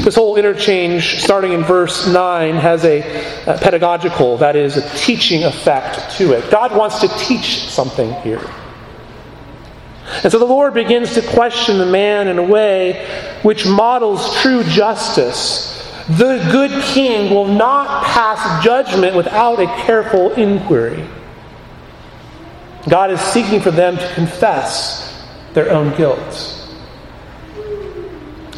This 0.01 0.15
whole 0.15 0.35
interchange, 0.35 1.21
starting 1.21 1.53
in 1.53 1.63
verse 1.63 2.05
9, 2.05 2.55
has 2.55 2.83
a, 2.83 2.99
a, 3.45 3.57
pedagogical, 3.57 4.37
that 4.37 4.57
is, 4.57 4.75
a 4.75 4.97
teaching 4.97 5.45
effect 5.45 6.17
to 6.17 6.33
it. 6.33 6.51
God 6.51 6.75
wants 6.75 6.99
to 6.99 7.07
teach 7.17 7.69
something 7.69 8.13
here. 8.21 8.45
And 10.23 10.31
so 10.31 10.37
the 10.37 10.45
Lord 10.45 10.73
begins 10.73 11.13
to 11.13 11.21
question 11.21 11.77
the 11.77 11.85
man 11.85 12.27
in 12.27 12.39
a 12.39 12.43
way 12.43 13.07
which 13.41 13.65
models 13.65 14.35
true 14.41 14.63
justice. 14.63 15.77
The 16.09 16.45
good 16.51 16.83
king 16.85 17.33
will 17.33 17.47
not 17.47 18.03
pass 18.03 18.63
judgment 18.63 19.15
without 19.15 19.59
a 19.59 19.67
careful 19.83 20.31
inquiry. 20.33 21.07
God 22.89 23.11
is 23.11 23.21
seeking 23.21 23.61
for 23.61 23.71
them 23.71 23.97
to 23.97 24.13
confess 24.13 25.23
their 25.53 25.71
own 25.71 25.95
guilt. 25.95 26.58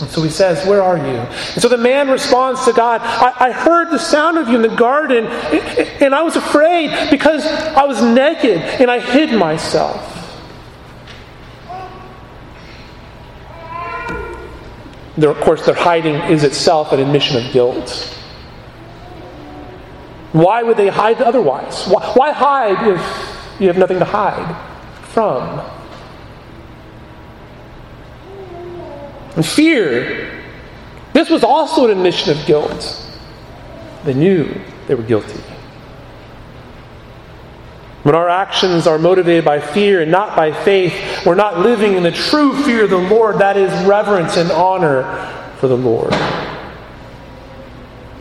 And 0.01 0.09
so 0.09 0.23
he 0.23 0.29
says, 0.29 0.65
Where 0.67 0.81
are 0.81 0.97
you? 0.97 1.03
And 1.03 1.61
so 1.61 1.69
the 1.69 1.77
man 1.77 2.09
responds 2.09 2.65
to 2.65 2.73
God, 2.73 3.01
I, 3.01 3.47
I, 3.47 3.51
heard 3.51 3.91
the 3.91 3.99
sound 3.99 4.37
of 4.37 4.47
you 4.47 4.55
in 4.55 4.61
the 4.63 4.75
garden, 4.75 5.27
and 5.27 6.15
I 6.15 6.23
was 6.23 6.35
afraid 6.35 7.09
because 7.11 7.45
I 7.45 7.83
was 7.83 8.01
naked 8.01 8.57
and 8.57 8.89
I 8.89 8.99
hid 8.99 9.37
myself. 9.37 10.17
There, 15.17 15.29
of 15.29 15.39
course, 15.41 15.65
their 15.65 15.75
hiding 15.75 16.15
is 16.31 16.43
itself 16.43 16.93
an 16.93 16.99
admission 16.99 17.45
of 17.45 17.51
guilt. 17.53 18.17
Why 20.31 20.63
would 20.63 20.77
they 20.77 20.87
hide 20.87 21.21
otherwise? 21.21 21.85
Why, 21.85 22.03
why 22.13 22.31
hide 22.31 22.87
if 22.87 23.61
you 23.61 23.67
have 23.67 23.77
nothing 23.77 23.99
to 23.99 24.05
hide 24.05 24.55
from? 25.09 25.61
And 29.41 29.49
fear, 29.49 30.39
this 31.13 31.32
was 31.32 31.43
also 31.43 31.86
an 31.86 31.97
admission 31.97 32.38
of 32.38 32.45
guilt. 32.45 33.04
They 34.04 34.13
knew 34.13 34.54
they 34.86 34.93
were 34.93 35.01
guilty. 35.01 35.41
When 38.04 38.13
our 38.13 38.30
actions 38.30 38.86
are 38.86 38.99
motivated 38.99 39.43
by 39.43 39.60
fear 39.60 40.04
and 40.04 40.12
not 40.12 40.36
by 40.36 40.51
faith, 40.51 41.25
we're 41.25 41.34
not 41.34 41.58
living 41.58 41.95
in 41.95 42.04
the 42.04 42.12
true 42.12 42.54
fear 42.62 42.84
of 42.84 42.91
the 42.91 42.99
Lord. 42.99 43.39
That 43.39 43.58
is 43.58 43.71
reverence 43.88 44.38
and 44.38 44.51
honor 44.51 45.01
for 45.58 45.67
the 45.67 45.75
Lord. 45.75 46.13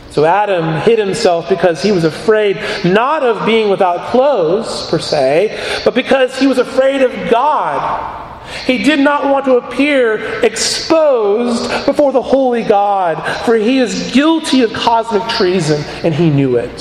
So 0.09 0.25
Adam 0.25 0.81
hid 0.81 0.97
himself 0.97 1.49
because 1.49 1.83
he 1.83 1.91
was 1.91 2.03
afraid 2.03 2.55
not 2.83 3.21
of 3.21 3.45
being 3.45 3.69
without 3.69 4.09
clothes, 4.09 4.89
per 4.89 4.97
se, 4.97 5.81
but 5.85 5.93
because 5.93 6.39
he 6.39 6.47
was 6.47 6.57
afraid 6.57 7.03
of 7.03 7.29
God. 7.29 8.30
He 8.65 8.83
did 8.83 8.99
not 8.99 9.25
want 9.25 9.45
to 9.45 9.55
appear 9.55 10.43
exposed 10.43 11.85
before 11.85 12.11
the 12.11 12.21
holy 12.21 12.63
God, 12.63 13.45
for 13.45 13.55
he 13.55 13.79
is 13.79 14.11
guilty 14.11 14.61
of 14.61 14.73
cosmic 14.73 15.27
treason, 15.29 15.81
and 16.03 16.13
he 16.13 16.29
knew 16.29 16.57
it. 16.57 16.79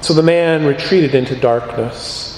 So 0.00 0.14
the 0.14 0.22
man 0.22 0.64
retreated 0.64 1.14
into 1.14 1.34
darkness. 1.34 2.32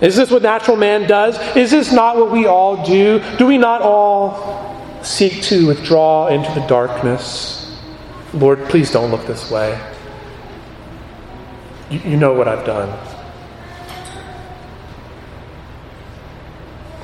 Is 0.00 0.16
this 0.16 0.30
what 0.30 0.42
natural 0.42 0.76
man 0.76 1.06
does? 1.06 1.38
Is 1.54 1.70
this 1.70 1.92
not 1.92 2.16
what 2.16 2.30
we 2.30 2.46
all 2.46 2.86
do? 2.86 3.22
Do 3.36 3.46
we 3.46 3.58
not 3.58 3.82
all 3.82 5.02
seek 5.02 5.42
to 5.44 5.66
withdraw 5.66 6.28
into 6.28 6.50
the 6.58 6.66
darkness? 6.66 7.78
Lord, 8.32 8.60
please 8.70 8.90
don't 8.90 9.10
look 9.10 9.26
this 9.26 9.50
way. 9.50 9.78
You, 11.90 12.16
know 12.16 12.32
what 12.32 12.46
I've 12.46 12.64
done. 12.64 12.88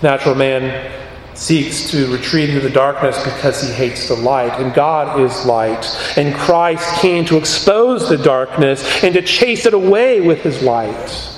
Natural 0.03 0.35
man 0.35 0.93
seeks 1.37 1.91
to 1.91 2.11
retreat 2.13 2.49
into 2.49 2.61
the 2.61 2.71
darkness 2.71 3.23
because 3.23 3.63
he 3.63 3.73
hates 3.73 4.09
the 4.09 4.15
light. 4.15 4.59
And 4.61 4.75
God 4.75 5.21
is 5.21 5.45
light. 5.45 5.85
And 6.17 6.35
Christ 6.35 7.01
came 7.01 7.25
to 7.27 7.37
expose 7.37 8.09
the 8.09 8.17
darkness 8.17 8.85
and 9.03 9.15
to 9.15 9.23
chase 9.23 9.67
it 9.67 9.75
away 9.75 10.21
with 10.21 10.43
his 10.43 10.63
light. 10.63 11.33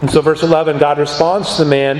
And 0.00 0.10
so, 0.10 0.22
verse 0.22 0.42
11, 0.42 0.78
God 0.78 0.98
responds 0.98 1.56
to 1.56 1.64
the 1.64 1.70
man 1.70 1.98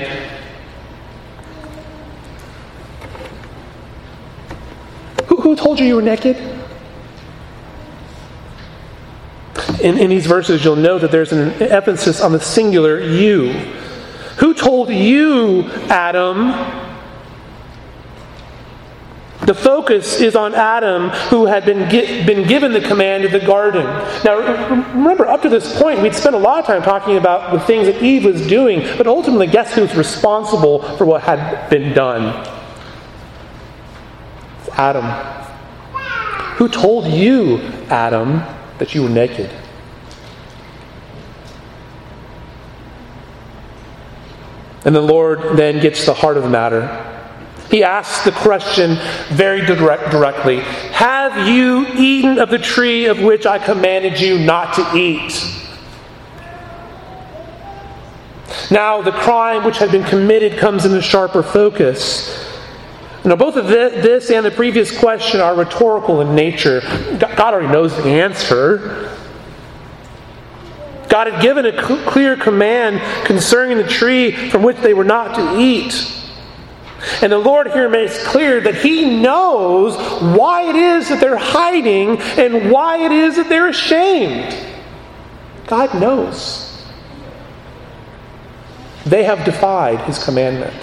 Who, 5.27 5.37
who 5.37 5.55
told 5.55 5.79
you 5.79 5.85
you 5.85 5.95
were 5.95 6.01
naked? 6.01 6.35
In, 9.81 9.97
in 9.97 10.09
these 10.09 10.25
verses, 10.25 10.63
you'll 10.63 10.75
know 10.75 10.99
that 10.99 11.11
there's 11.11 11.31
an 11.31 11.53
emphasis 11.61 12.21
on 12.21 12.31
the 12.31 12.39
singular 12.39 12.99
you. 12.99 13.53
Who 14.41 14.55
told 14.55 14.89
you, 14.89 15.69
Adam? 15.87 16.49
The 19.45 19.53
focus 19.53 20.19
is 20.19 20.35
on 20.35 20.55
Adam, 20.55 21.09
who 21.29 21.45
had 21.45 21.63
been, 21.63 21.87
been 22.25 22.47
given 22.47 22.73
the 22.73 22.81
command 22.81 23.23
of 23.23 23.31
the 23.31 23.39
garden. 23.39 23.85
Now, 24.25 24.39
remember, 24.95 25.27
up 25.27 25.43
to 25.43 25.49
this 25.49 25.79
point, 25.79 26.01
we'd 26.01 26.15
spent 26.15 26.33
a 26.33 26.39
lot 26.39 26.57
of 26.57 26.65
time 26.65 26.81
talking 26.81 27.17
about 27.17 27.53
the 27.53 27.59
things 27.59 27.85
that 27.85 28.01
Eve 28.01 28.25
was 28.25 28.47
doing, 28.47 28.81
but 28.97 29.05
ultimately, 29.05 29.45
guess 29.45 29.75
who's 29.75 29.93
responsible 29.93 30.81
for 30.97 31.05
what 31.05 31.21
had 31.21 31.69
been 31.69 31.93
done? 31.93 32.29
It's 34.59 34.69
Adam. 34.69 35.05
Who 36.57 36.67
told 36.67 37.05
you, 37.05 37.59
Adam, 37.89 38.41
that 38.79 38.95
you 38.95 39.03
were 39.03 39.09
naked? 39.09 39.51
And 44.83 44.95
the 44.95 45.01
Lord 45.01 45.57
then 45.57 45.79
gets 45.79 46.05
the 46.05 46.13
heart 46.13 46.37
of 46.37 46.43
the 46.43 46.49
matter. 46.49 47.07
He 47.69 47.83
asks 47.83 48.25
the 48.25 48.31
question 48.31 48.97
very 49.29 49.65
direct, 49.65 50.11
directly 50.11 50.59
Have 50.59 51.47
you 51.47 51.85
eaten 51.95 52.39
of 52.39 52.49
the 52.49 52.57
tree 52.57 53.05
of 53.05 53.21
which 53.21 53.45
I 53.45 53.59
commanded 53.59 54.19
you 54.19 54.39
not 54.39 54.73
to 54.75 54.97
eat? 54.97 55.57
Now, 58.69 59.01
the 59.01 59.11
crime 59.11 59.63
which 59.63 59.77
had 59.77 59.91
been 59.91 60.03
committed 60.03 60.57
comes 60.57 60.85
into 60.85 61.01
sharper 61.01 61.43
focus. 61.43 62.47
Now, 63.23 63.35
both 63.35 63.55
of 63.55 63.67
this 63.67 64.31
and 64.31 64.45
the 64.45 64.51
previous 64.51 64.97
question 64.97 65.39
are 65.39 65.55
rhetorical 65.55 66.21
in 66.21 66.33
nature. 66.35 66.81
God 67.19 67.39
already 67.39 67.67
knows 67.67 67.95
the 67.97 68.09
answer. 68.09 69.10
God 71.11 71.27
had 71.27 71.41
given 71.41 71.65
a 71.65 71.73
clear 71.73 72.37
command 72.37 73.01
concerning 73.25 73.77
the 73.77 73.83
tree 73.87 74.31
from 74.49 74.63
which 74.63 74.77
they 74.77 74.93
were 74.93 75.03
not 75.03 75.35
to 75.35 75.59
eat. 75.59 76.09
And 77.21 77.33
the 77.33 77.37
Lord 77.37 77.69
here 77.71 77.89
makes 77.89 78.25
clear 78.25 78.61
that 78.61 78.75
He 78.75 79.19
knows 79.19 79.97
why 80.37 80.69
it 80.69 80.75
is 80.77 81.09
that 81.09 81.19
they're 81.19 81.35
hiding 81.35 82.17
and 82.21 82.71
why 82.71 83.03
it 83.03 83.11
is 83.11 83.35
that 83.35 83.49
they're 83.49 83.67
ashamed. 83.67 84.55
God 85.67 85.99
knows. 85.99 86.81
They 89.05 89.25
have 89.25 89.43
defied 89.43 89.99
His 90.05 90.23
commandment. 90.23 90.73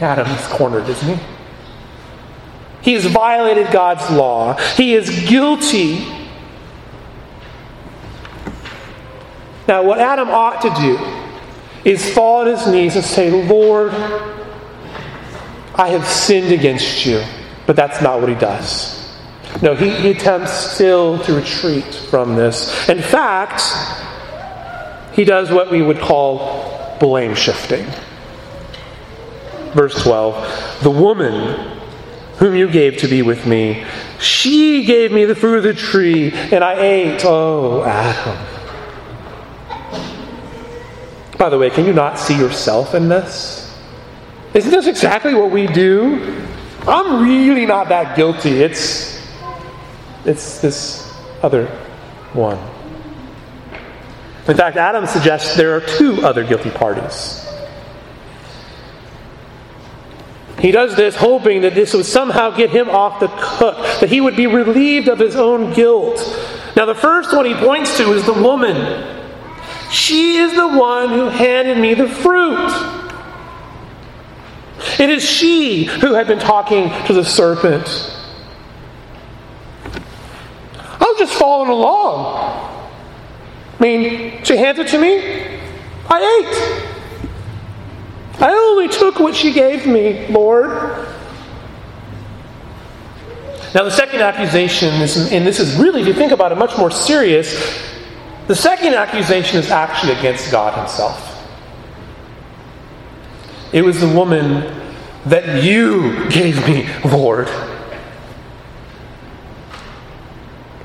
Adam's 0.00 0.46
cornered, 0.46 0.88
isn't 0.88 1.18
he? 1.18 1.24
He 2.80 2.92
has 2.92 3.06
violated 3.06 3.72
God's 3.72 4.08
law. 4.10 4.54
He 4.54 4.94
is 4.94 5.28
guilty 5.28 6.17
Now, 9.68 9.82
what 9.82 9.98
Adam 9.98 10.30
ought 10.30 10.62
to 10.62 10.70
do 10.80 10.98
is 11.84 12.12
fall 12.14 12.40
on 12.40 12.46
his 12.46 12.66
knees 12.66 12.96
and 12.96 13.04
say, 13.04 13.30
Lord, 13.46 13.92
I 15.74 15.88
have 15.88 16.06
sinned 16.06 16.52
against 16.52 17.04
you. 17.04 17.22
But 17.66 17.76
that's 17.76 18.00
not 18.00 18.20
what 18.20 18.30
he 18.30 18.34
does. 18.34 18.96
No, 19.60 19.74
he, 19.74 19.90
he 19.90 20.10
attempts 20.10 20.52
still 20.52 21.18
to 21.24 21.34
retreat 21.34 21.84
from 21.84 22.34
this. 22.34 22.88
In 22.88 23.02
fact, 23.02 23.62
he 25.14 25.24
does 25.24 25.50
what 25.50 25.70
we 25.70 25.82
would 25.82 25.98
call 25.98 26.96
blame 26.98 27.34
shifting. 27.34 27.84
Verse 29.74 30.02
12 30.02 30.82
The 30.82 30.90
woman 30.90 31.78
whom 32.38 32.54
you 32.54 32.70
gave 32.70 32.98
to 32.98 33.08
be 33.08 33.20
with 33.20 33.46
me, 33.46 33.84
she 34.18 34.84
gave 34.84 35.12
me 35.12 35.26
the 35.26 35.34
fruit 35.34 35.58
of 35.58 35.62
the 35.62 35.74
tree, 35.74 36.32
and 36.32 36.64
I 36.64 36.80
ate. 36.80 37.24
Oh, 37.24 37.84
Adam. 37.84 38.57
By 41.38 41.48
the 41.48 41.56
way, 41.56 41.70
can 41.70 41.86
you 41.86 41.92
not 41.92 42.18
see 42.18 42.36
yourself 42.36 42.94
in 42.94 43.08
this? 43.08 43.64
Isn't 44.54 44.72
this 44.72 44.88
exactly 44.88 45.34
what 45.34 45.52
we 45.52 45.68
do? 45.68 46.44
I'm 46.86 47.22
really 47.22 47.64
not 47.64 47.88
that 47.90 48.16
guilty. 48.16 48.60
It's 48.60 49.16
it's 50.24 50.60
this 50.60 51.14
other 51.42 51.66
one. 52.32 52.58
In 54.48 54.56
fact, 54.56 54.76
Adam 54.76 55.06
suggests 55.06 55.56
there 55.56 55.76
are 55.76 55.80
two 55.80 56.22
other 56.26 56.42
guilty 56.42 56.70
parties. 56.70 57.44
He 60.58 60.72
does 60.72 60.96
this 60.96 61.14
hoping 61.14 61.60
that 61.60 61.74
this 61.74 61.94
would 61.94 62.06
somehow 62.06 62.50
get 62.50 62.70
him 62.70 62.88
off 62.88 63.20
the 63.20 63.28
hook, 63.28 63.76
that 64.00 64.08
he 64.08 64.20
would 64.20 64.34
be 64.34 64.48
relieved 64.48 65.06
of 65.06 65.18
his 65.18 65.36
own 65.36 65.72
guilt. 65.72 66.18
Now, 66.74 66.84
the 66.84 66.96
first 66.96 67.32
one 67.32 67.44
he 67.44 67.54
points 67.54 67.96
to 67.98 68.12
is 68.12 68.24
the 68.26 68.32
woman. 68.32 69.17
She 69.90 70.36
is 70.36 70.54
the 70.54 70.68
one 70.68 71.08
who 71.10 71.28
handed 71.28 71.78
me 71.78 71.94
the 71.94 72.08
fruit. 72.08 72.70
It 74.98 75.10
is 75.10 75.24
she 75.24 75.84
who 75.84 76.14
had 76.14 76.26
been 76.26 76.38
talking 76.38 76.90
to 77.06 77.12
the 77.12 77.24
serpent. 77.24 77.86
I 80.84 80.98
was 81.00 81.18
just 81.18 81.34
following 81.34 81.70
along. 81.70 82.88
I 83.78 83.82
mean, 83.82 84.44
she 84.44 84.56
handed 84.56 84.86
it 84.86 84.90
to 84.90 84.98
me. 85.00 85.18
I 86.08 86.42
ate. 86.42 86.88
I 88.40 88.50
only 88.50 88.88
took 88.88 89.18
what 89.18 89.34
she 89.34 89.52
gave 89.52 89.86
me, 89.86 90.26
Lord. 90.28 90.70
Now, 93.74 93.84
the 93.84 93.90
second 93.90 94.20
accusation, 94.20 94.88
and 94.88 95.46
this 95.46 95.60
is 95.60 95.76
really, 95.76 96.00
if 96.00 96.06
you 96.06 96.14
think 96.14 96.32
about 96.32 96.52
it, 96.52 96.54
much 96.56 96.76
more 96.78 96.90
serious. 96.90 97.54
The 98.48 98.56
second 98.56 98.94
accusation 98.94 99.58
is 99.58 99.70
actually 99.70 100.14
against 100.14 100.50
God 100.50 100.76
Himself. 100.76 101.36
It 103.74 103.82
was 103.82 104.00
the 104.00 104.08
woman 104.08 104.74
that 105.26 105.62
you 105.62 106.28
gave 106.30 106.66
me, 106.66 106.88
Lord. 107.04 107.48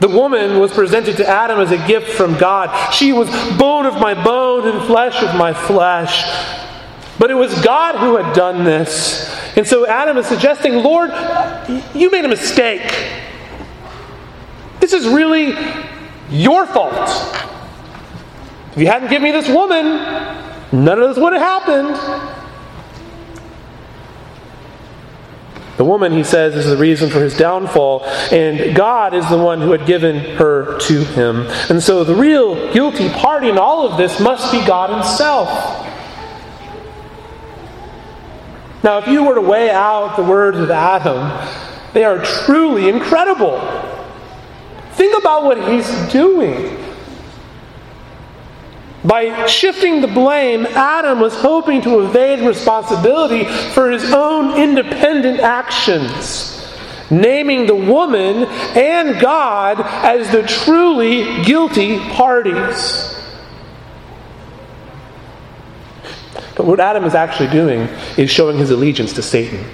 The 0.01 0.09
woman 0.09 0.59
was 0.59 0.73
presented 0.73 1.15
to 1.15 1.25
Adam 1.25 1.61
as 1.61 1.71
a 1.71 1.77
gift 1.87 2.09
from 2.09 2.37
God. 2.37 2.93
She 2.93 3.13
was 3.13 3.29
bone 3.57 3.85
of 3.85 3.93
my 3.93 4.13
bone 4.13 4.67
and 4.67 4.85
flesh 4.85 5.23
of 5.23 5.33
my 5.37 5.53
flesh. 5.53 6.25
But 7.17 7.31
it 7.31 7.35
was 7.35 7.57
God 7.61 7.95
who 7.95 8.17
had 8.17 8.35
done 8.35 8.65
this. 8.65 9.33
And 9.55 9.65
so 9.65 9.87
Adam 9.87 10.17
is 10.17 10.25
suggesting, 10.25 10.83
Lord, 10.83 11.11
you 11.95 12.11
made 12.11 12.25
a 12.25 12.27
mistake. 12.27 12.81
This 14.81 14.91
is 14.91 15.07
really 15.07 15.55
your 16.29 16.65
fault. 16.65 17.51
If 18.73 18.79
you 18.79 18.87
hadn't 18.87 19.09
given 19.09 19.23
me 19.23 19.31
this 19.31 19.47
woman, 19.47 19.85
none 20.71 20.99
of 20.99 21.09
this 21.09 21.17
would 21.17 21.33
have 21.33 21.41
happened. 21.41 21.95
The 25.77 25.85
woman, 25.85 26.11
he 26.11 26.23
says, 26.23 26.55
is 26.55 26.65
the 26.65 26.77
reason 26.77 27.09
for 27.09 27.19
his 27.19 27.37
downfall, 27.37 28.05
and 28.31 28.75
God 28.75 29.13
is 29.13 29.27
the 29.29 29.37
one 29.37 29.61
who 29.61 29.71
had 29.71 29.85
given 29.85 30.37
her 30.37 30.79
to 30.79 31.03
him. 31.03 31.47
And 31.69 31.81
so 31.81 32.03
the 32.03 32.15
real 32.15 32.73
guilty 32.73 33.09
party 33.09 33.49
in 33.49 33.57
all 33.57 33.87
of 33.87 33.97
this 33.97 34.19
must 34.19 34.51
be 34.51 34.65
God 34.65 34.89
himself. 34.89 35.49
Now, 38.83 38.97
if 38.97 39.07
you 39.07 39.23
were 39.23 39.35
to 39.35 39.41
weigh 39.41 39.69
out 39.69 40.15
the 40.15 40.23
words 40.23 40.57
of 40.57 40.69
Adam, 40.69 41.47
they 41.93 42.03
are 42.03 42.23
truly 42.23 42.89
incredible. 42.89 43.59
Think 44.93 45.17
about 45.17 45.43
what 45.45 45.69
he's 45.69 45.87
doing. 46.11 46.82
By 49.05 49.47
shifting 49.47 49.99
the 49.99 50.07
blame, 50.07 50.65
Adam 50.65 51.19
was 51.19 51.33
hoping 51.35 51.81
to 51.81 52.05
evade 52.05 52.45
responsibility 52.47 53.43
for 53.71 53.91
his 53.91 54.13
own 54.13 54.57
independent 54.57 55.41
actions, 55.41 56.73
naming 57.09 57.65
the 57.65 57.75
woman 57.75 58.45
and 58.77 59.19
God 59.19 59.81
as 59.81 60.31
the 60.31 60.43
truly 60.43 61.43
guilty 61.43 61.99
parties. 62.11 63.09
But 66.55 66.65
what 66.65 66.79
Adam 66.79 67.03
is 67.03 67.15
actually 67.15 67.49
doing 67.49 67.89
is 68.17 68.29
showing 68.31 68.57
his 68.57 68.71
allegiance 68.71 69.11
to 69.13 69.21
Satan. 69.21 69.65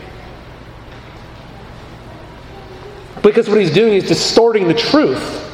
Because 3.21 3.47
what 3.47 3.59
he's 3.59 3.73
doing 3.73 3.93
is 3.93 4.07
distorting 4.07 4.67
the 4.67 4.73
truth. 4.73 5.48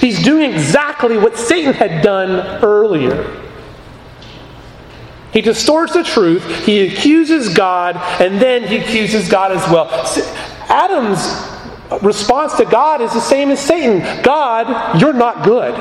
He's 0.00 0.22
doing 0.22 0.52
exactly 0.52 1.16
what 1.18 1.36
Satan 1.36 1.72
had 1.72 2.02
done 2.02 2.64
earlier. 2.64 3.42
He 5.32 5.40
distorts 5.40 5.92
the 5.92 6.04
truth, 6.04 6.64
he 6.64 6.86
accuses 6.86 7.52
God, 7.52 7.96
and 8.20 8.40
then 8.40 8.62
he 8.62 8.76
accuses 8.76 9.28
God 9.28 9.50
as 9.50 9.68
well. 9.68 9.88
Adam's 10.68 12.02
response 12.02 12.54
to 12.54 12.64
God 12.64 13.00
is 13.00 13.12
the 13.12 13.20
same 13.20 13.50
as 13.50 13.60
Satan 13.60 14.22
God, 14.22 15.00
you're 15.00 15.12
not 15.12 15.44
good. 15.44 15.74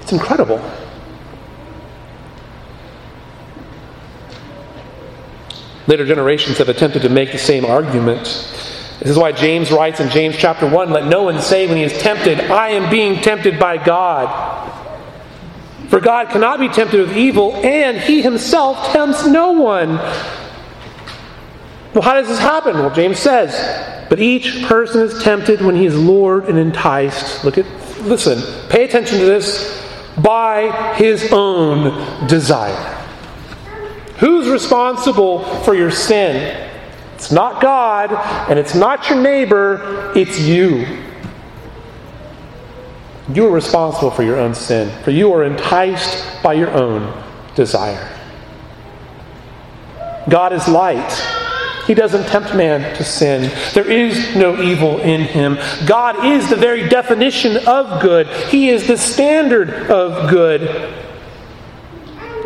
It's 0.00 0.12
incredible. 0.12 0.62
Later 5.86 6.04
generations 6.04 6.58
have 6.58 6.68
attempted 6.68 7.02
to 7.02 7.08
make 7.08 7.32
the 7.32 7.38
same 7.38 7.64
argument. 7.64 8.26
This 9.00 9.10
is 9.10 9.18
why 9.18 9.32
James 9.32 9.70
writes 9.70 10.00
in 10.00 10.08
James 10.08 10.36
chapter 10.36 10.66
1 10.68 10.90
let 10.90 11.06
no 11.06 11.24
one 11.24 11.40
say 11.40 11.66
when 11.66 11.76
he 11.76 11.82
is 11.82 11.96
tempted, 11.98 12.40
I 12.40 12.70
am 12.70 12.90
being 12.90 13.20
tempted 13.20 13.58
by 13.58 13.76
God. 13.76 14.72
For 15.88 16.00
God 16.00 16.30
cannot 16.30 16.58
be 16.58 16.68
tempted 16.68 17.00
with 17.00 17.16
evil, 17.16 17.54
and 17.56 17.98
he 17.98 18.22
himself 18.22 18.92
tempts 18.92 19.26
no 19.26 19.52
one. 19.52 19.96
Well, 21.94 22.02
how 22.02 22.14
does 22.14 22.28
this 22.28 22.38
happen? 22.38 22.74
Well, 22.74 22.94
James 22.94 23.18
says, 23.18 23.54
but 24.08 24.18
each 24.18 24.64
person 24.64 25.02
is 25.02 25.22
tempted 25.22 25.60
when 25.60 25.76
he 25.76 25.86
is 25.86 25.96
lured 25.96 26.46
and 26.46 26.58
enticed. 26.58 27.44
Look 27.44 27.58
at, 27.58 27.66
listen, 28.00 28.42
pay 28.68 28.84
attention 28.84 29.18
to 29.18 29.24
this 29.24 29.82
by 30.18 30.94
his 30.96 31.32
own 31.32 32.26
desire. 32.26 32.94
Who's 34.18 34.48
responsible 34.48 35.44
for 35.62 35.74
your 35.74 35.90
sin? 35.90 36.65
It's 37.16 37.32
not 37.32 37.62
God, 37.62 38.12
and 38.50 38.58
it's 38.58 38.74
not 38.74 39.08
your 39.08 39.22
neighbor, 39.22 40.12
it's 40.14 40.38
you. 40.38 40.86
You 43.32 43.46
are 43.46 43.50
responsible 43.50 44.10
for 44.10 44.22
your 44.22 44.38
own 44.38 44.54
sin, 44.54 44.90
for 45.02 45.12
you 45.12 45.32
are 45.32 45.42
enticed 45.42 46.42
by 46.42 46.52
your 46.52 46.70
own 46.70 47.24
desire. 47.54 48.14
God 50.28 50.52
is 50.52 50.68
light. 50.68 51.10
He 51.86 51.94
doesn't 51.94 52.26
tempt 52.26 52.54
man 52.54 52.94
to 52.96 53.02
sin. 53.02 53.50
There 53.72 53.90
is 53.90 54.36
no 54.36 54.60
evil 54.60 54.98
in 55.00 55.22
him. 55.22 55.56
God 55.86 56.22
is 56.22 56.50
the 56.50 56.56
very 56.56 56.86
definition 56.86 57.66
of 57.66 58.02
good. 58.02 58.26
He 58.50 58.68
is 58.68 58.86
the 58.86 58.98
standard 58.98 59.70
of 59.90 60.28
good. 60.28 61.05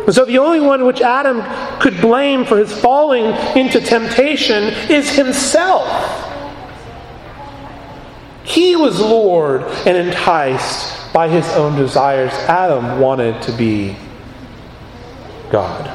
And 0.05 0.15
so 0.15 0.25
the 0.25 0.39
only 0.39 0.59
one 0.59 0.85
which 0.85 1.01
Adam 1.01 1.41
could 1.79 2.01
blame 2.01 2.45
for 2.45 2.57
his 2.57 2.73
falling 2.73 3.25
into 3.55 3.79
temptation 3.79 4.63
is 4.89 5.09
himself. 5.11 5.87
He 8.43 8.75
was 8.75 8.99
lured 8.99 9.63
and 9.85 9.95
enticed 9.95 11.13
by 11.13 11.29
his 11.29 11.47
own 11.49 11.75
desires. 11.75 12.31
Adam 12.33 12.99
wanted 12.99 13.41
to 13.43 13.51
be 13.51 13.95
God. 15.51 15.87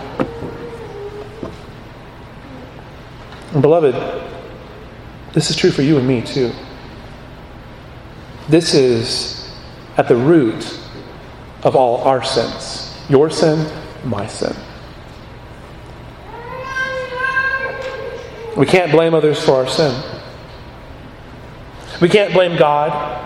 And 3.53 3.63
beloved, 3.63 3.95
this 5.33 5.51
is 5.51 5.57
true 5.57 5.71
for 5.71 5.83
you 5.83 5.99
and 5.99 6.07
me 6.07 6.23
too. 6.23 6.53
This 8.49 8.75
is 8.75 9.51
at 9.97 10.09
the 10.09 10.17
root 10.17 10.79
of 11.63 11.75
all 11.75 12.03
our 12.03 12.23
sins. 12.23 12.95
Your 13.09 13.31
sin, 13.31 13.67
my 14.07 14.27
sin. 14.27 14.55
We 18.57 18.65
can't 18.65 18.91
blame 18.91 19.15
others 19.15 19.43
for 19.45 19.53
our 19.53 19.69
sin. 19.69 19.95
We 22.01 22.09
can't 22.09 22.33
blame 22.33 22.57
God. 22.59 23.23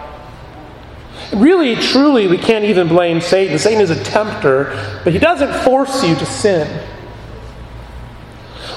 Really, 1.33 1.77
truly, 1.77 2.27
we 2.27 2.39
can't 2.39 2.65
even 2.65 2.89
blame 2.89 3.21
Satan. 3.21 3.59
Satan 3.59 3.81
is 3.81 3.91
a 3.91 4.03
tempter, 4.03 5.01
but 5.05 5.13
he 5.13 5.19
doesn't 5.19 5.53
force 5.65 6.05
you 6.05 6.17
to 6.17 6.27
sin. 6.27 6.87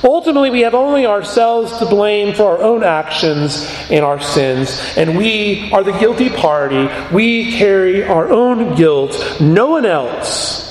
Ultimately, 0.03 0.49
we 0.49 0.61
have 0.61 0.75
only 0.75 1.05
ourselves 1.05 1.77
to 1.77 1.85
blame 1.85 2.35
for 2.35 2.57
our 2.57 2.61
own 2.61 2.83
actions 2.83 3.65
and 3.89 4.03
our 4.03 4.19
sins, 4.19 4.79
and 4.97 5.17
we 5.17 5.71
are 5.71 5.83
the 5.83 5.93
guilty 5.93 6.29
party. 6.29 6.89
We 7.13 7.53
carry 7.53 8.03
our 8.03 8.29
own 8.29 8.75
guilt, 8.75 9.37
no 9.39 9.67
one 9.67 9.85
else. 9.85 10.62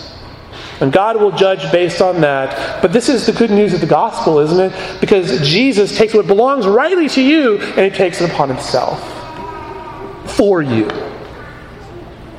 And 0.83 0.93
God 0.93 1.17
will 1.17 1.31
judge 1.31 1.71
based 1.71 2.03
on 2.03 2.21
that. 2.23 2.83
But 2.83 2.93
this 2.93 3.09
is 3.09 3.25
the 3.25 3.33
good 3.33 3.53
news 3.53 3.73
of 3.73 3.81
the 3.81 3.87
gospel, 3.87 4.41
isn't 4.41 4.59
it? 4.59 5.01
Because 5.01 5.49
Jesus 5.49 5.97
takes 5.97 6.13
what 6.13 6.27
belongs 6.27 6.67
rightly 6.67 7.09
to 7.11 7.23
you 7.23 7.59
and 7.59 7.93
he 7.93 7.97
takes 7.97 8.21
it 8.21 8.29
upon 8.29 8.49
himself 8.49 9.01
for 10.37 10.61
you. 10.61 10.89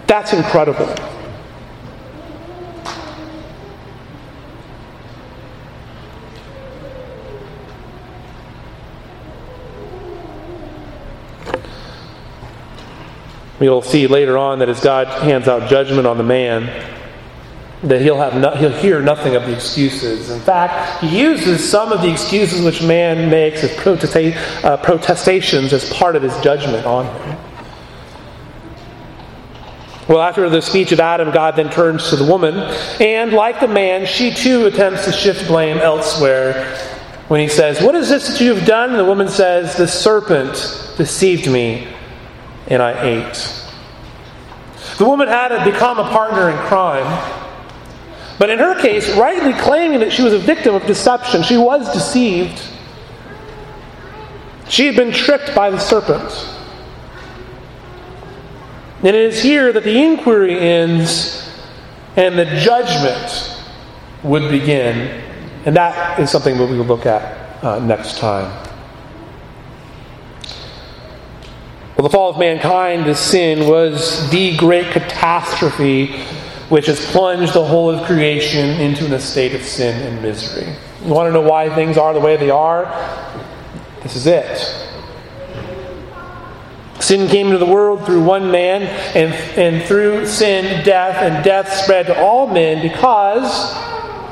That's 0.07 0.33
incredible. 0.33 0.93
We'll 13.61 13.81
see 13.81 14.07
later 14.07 14.37
on 14.37 14.59
that 14.59 14.67
as 14.67 14.81
God 14.81 15.07
hands 15.07 15.47
out 15.47 15.69
judgment 15.69 16.05
on 16.05 16.17
the 16.17 16.23
man, 16.23 16.93
that 17.84 18.01
he'll 18.01 18.17
have 18.17 18.36
no, 18.36 18.51
he'll 18.51 18.71
hear 18.71 19.01
nothing 19.01 19.36
of 19.36 19.45
the 19.45 19.53
excuses. 19.53 20.29
In 20.29 20.39
fact, 20.39 21.03
he 21.03 21.19
uses 21.19 21.69
some 21.69 21.91
of 21.91 22.01
the 22.01 22.09
excuses 22.09 22.61
which 22.61 22.81
man 22.81 23.29
makes 23.29 23.63
as 23.63 23.71
protesta- 23.71 24.36
uh, 24.63 24.77
protestations 24.77 25.73
as 25.73 25.91
part 25.91 26.15
of 26.15 26.23
his 26.23 26.36
judgment 26.39 26.86
on 26.86 27.05
him. 27.05 27.38
Well, 30.07 30.21
after 30.21 30.49
the 30.49 30.61
speech 30.61 30.91
of 30.91 30.99
Adam, 30.99 31.31
God 31.31 31.55
then 31.55 31.69
turns 31.69 32.09
to 32.09 32.15
the 32.15 32.25
woman, 32.25 32.55
and 32.99 33.31
like 33.31 33.59
the 33.59 33.67
man, 33.67 34.05
she 34.05 34.34
too 34.34 34.65
attempts 34.65 35.05
to 35.05 35.11
shift 35.11 35.47
blame 35.47 35.77
elsewhere 35.77 36.77
when 37.27 37.39
he 37.39 37.47
says, 37.47 37.81
What 37.81 37.95
is 37.95 38.09
this 38.09 38.27
that 38.27 38.41
you 38.41 38.53
have 38.53 38.65
done? 38.65 38.91
And 38.91 38.99
the 38.99 39.05
woman 39.05 39.27
says, 39.27 39.75
The 39.75 39.88
serpent 39.88 40.93
deceived 40.97 41.49
me, 41.49 41.88
and 42.67 42.81
I 42.81 43.01
ate. 43.01 43.63
The 44.97 45.05
woman 45.05 45.27
had 45.27 45.63
become 45.65 45.99
a 45.99 46.09
partner 46.09 46.49
in 46.49 46.57
crime. 46.67 47.42
But 48.39 48.49
in 48.49 48.59
her 48.59 48.79
case, 48.81 49.15
rightly 49.15 49.53
claiming 49.53 49.99
that 49.99 50.11
she 50.11 50.23
was 50.23 50.34
a 50.34 50.39
victim 50.39 50.75
of 50.75 50.86
deception, 50.86 51.43
she 51.43 51.57
was 51.57 51.91
deceived. 51.93 52.61
She 54.67 54.86
had 54.88 54.95
been 54.95 55.11
tricked 55.11 55.53
by 55.53 55.69
the 55.69 55.79
serpent. 55.79 56.49
And 58.99 59.07
it 59.07 59.15
is 59.15 59.41
here 59.43 59.71
that 59.73 59.84
the 59.84 60.01
inquiry 60.01 60.57
ends 60.57 61.49
and 62.15 62.38
the 62.38 62.45
judgment 62.45 63.61
would 64.23 64.49
begin. 64.49 65.21
And 65.65 65.75
that 65.75 66.19
is 66.19 66.31
something 66.31 66.57
that 66.57 66.69
we 66.69 66.77
will 66.77 66.86
look 66.86 67.05
at 67.05 67.63
uh, 67.63 67.79
next 67.79 68.17
time. 68.17 68.49
Well, 71.95 72.03
the 72.03 72.09
fall 72.09 72.31
of 72.31 72.39
mankind, 72.39 73.05
the 73.05 73.15
sin, 73.15 73.69
was 73.69 74.29
the 74.31 74.57
great 74.57 74.91
catastrophe 74.91 76.25
which 76.74 76.88
has 76.88 76.99
plunged 77.11 77.53
the 77.53 77.63
whole 77.63 77.91
of 77.91 78.03
creation 78.07 78.67
into 78.82 79.05
an 79.05 79.13
estate 79.13 79.53
of 79.53 79.61
sin 79.61 79.95
and 80.07 80.19
misery. 80.24 80.76
You 81.05 81.13
want 81.13 81.28
to 81.28 81.32
know 81.32 81.47
why 81.47 81.69
things 81.76 81.99
are 81.99 82.15
the 82.15 82.19
way 82.19 82.36
they 82.36 82.49
are? 82.49 82.86
This 84.01 84.15
is 84.15 84.26
it. 84.26 84.57
Sin 86.99 87.28
came 87.28 87.45
into 87.45 87.59
the 87.59 87.67
world 87.67 88.03
through 88.07 88.24
one 88.24 88.49
man, 88.49 88.82
and, 89.15 89.36
and 89.55 89.84
through 89.84 90.26
sin, 90.26 90.84
death, 90.84 91.17
and 91.17 91.45
death 91.45 91.71
spread 91.71 92.07
to 92.07 92.19
all 92.19 92.47
men 92.47 92.82
because 92.82 93.51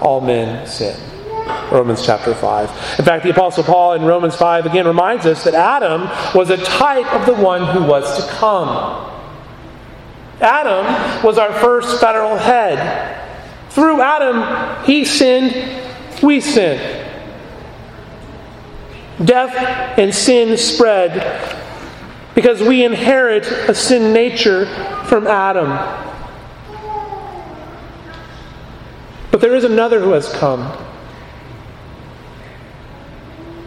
all 0.02 0.20
men 0.20 0.66
sin. 0.66 1.00
Romans 1.72 2.04
chapter 2.04 2.34
5. 2.34 2.70
In 2.98 3.06
fact, 3.06 3.24
the 3.24 3.30
Apostle 3.30 3.66
Paul 3.66 3.94
in 3.94 4.02
Romans 4.02 4.36
5 4.36 4.66
again 4.66 4.88
reminds 4.88 5.28
us 5.28 5.44
that 5.44 5.54
Adam 5.54 6.10
was 6.34 6.50
a 6.50 6.58
type 6.58 7.14
of 7.14 7.28
the 7.28 7.36
one 7.36 7.68
who 7.68 7.84
was 7.84 8.26
to 8.26 8.32
come. 8.32 9.11
Adam 10.42 11.24
was 11.24 11.38
our 11.38 11.54
first 11.54 12.02
federal 12.02 12.36
head. 12.36 13.20
Through 13.70 14.02
Adam, 14.02 14.84
he 14.86 15.06
sinned, 15.06 15.82
we 16.22 16.42
sinned. 16.42 17.08
Death 19.24 19.56
and 20.00 20.14
sin 20.14 20.58
spread 20.58 21.58
because 22.34 22.62
we 22.62 22.84
inherit 22.84 23.46
a 23.70 23.76
sin 23.76 24.14
nature 24.14 24.66
from 25.06 25.28
Adam. 25.28 25.70
But 29.30 29.42
there 29.42 29.56
is 29.56 29.64
another 29.64 30.00
who 30.00 30.12
has 30.12 30.32
come. 30.34 30.76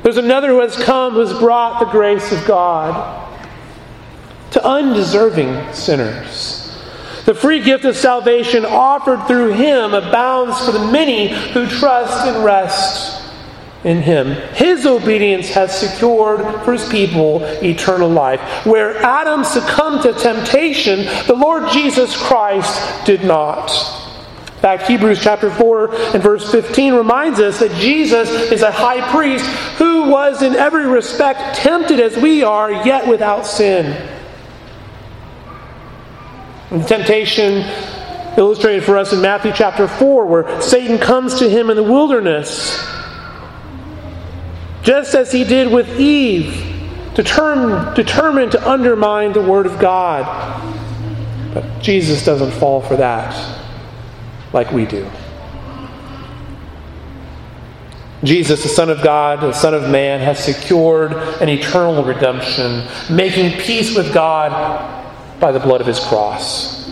There's 0.03 0.19
another 0.19 0.49
who 0.49 0.61
has 0.61 0.77
come 0.77 1.15
who 1.15 1.21
has 1.21 1.33
brought 1.39 1.81
the 1.81 1.87
grace 1.87 2.31
of 2.31 2.45
God 2.47 3.25
to 4.51 4.65
undeserving 4.65 5.73
sinners. 5.73 6.64
The 7.25 7.35
free 7.35 7.61
gift 7.61 7.85
of 7.85 7.97
salvation 7.97 8.65
offered 8.67 9.27
through 9.27 9.53
him 9.53 9.95
abounds 9.95 10.63
for 10.65 10.73
the 10.73 10.91
many 10.91 11.29
who 11.29 11.67
trust 11.67 12.27
and 12.27 12.45
rest 12.45 13.23
in 13.85 14.03
him. 14.03 14.33
His 14.55 14.87
obedience 14.87 15.49
has 15.51 15.79
secured 15.79 16.41
for 16.65 16.73
his 16.73 16.89
people 16.89 17.43
eternal 17.63 18.09
life. 18.09 18.41
Where 18.67 18.97
Adam 19.03 19.45
succumbed 19.45 20.03
to 20.03 20.13
temptation, 20.13 21.07
the 21.27 21.35
Lord 21.35 21.71
Jesus 21.71 22.17
Christ 22.17 23.07
did 23.07 23.25
not. 23.25 23.71
In 24.47 24.61
fact, 24.61 24.87
Hebrews 24.89 25.23
chapter 25.23 25.51
4 25.51 25.95
and 26.15 26.23
verse 26.23 26.51
15 26.51 26.95
reminds 26.95 27.41
us 27.41 27.59
that 27.61 27.73
Jesus 27.73 28.31
is 28.51 28.63
a 28.63 28.71
high 28.71 29.07
priest 29.11 29.45
who 29.77 30.09
was 30.09 30.43
in 30.43 30.57
every 30.57 30.87
respect 30.87 31.57
tempted 31.57 32.01
as 32.01 32.17
we 32.17 32.43
are, 32.43 32.73
yet 32.73 33.07
without 33.07 33.47
sin. 33.47 34.14
Temptation 36.83 37.63
illustrated 38.37 38.85
for 38.85 38.97
us 38.97 39.13
in 39.13 39.21
Matthew 39.21 39.53
chapter 39.55 39.87
4, 39.87 40.27
where 40.27 40.61
Satan 40.61 40.99
comes 40.99 41.39
to 41.39 41.49
him 41.49 41.71
in 41.71 41.77
the 41.77 41.83
wilderness, 41.83 42.85
just 44.83 45.15
as 45.15 45.31
he 45.31 45.45
did 45.45 45.73
with 45.73 46.01
Eve, 46.01 47.15
determined, 47.15 47.95
determined 47.95 48.53
to 48.53 48.69
undermine 48.69 49.33
the 49.33 49.43
Word 49.43 49.67
of 49.67 49.79
God. 49.79 50.25
But 51.55 51.81
Jesus 51.81 52.25
doesn't 52.25 52.51
fall 52.53 52.81
for 52.81 52.97
that 52.97 53.61
like 54.53 54.73
we 54.73 54.85
do. 54.87 55.09
Jesus, 58.25 58.63
the 58.63 58.69
Son 58.69 58.89
of 58.89 59.03
God, 59.03 59.41
the 59.41 59.53
Son 59.53 59.75
of 59.75 59.91
Man, 59.91 60.21
has 60.21 60.43
secured 60.43 61.13
an 61.13 61.49
eternal 61.49 62.03
redemption, 62.03 62.87
making 63.15 63.61
peace 63.61 63.95
with 63.95 64.13
God 64.15 65.04
by 65.41 65.53
the 65.53 65.61
blood 65.61 65.81
of 65.81 65.87
his 65.87 66.01
cross. 66.01 66.89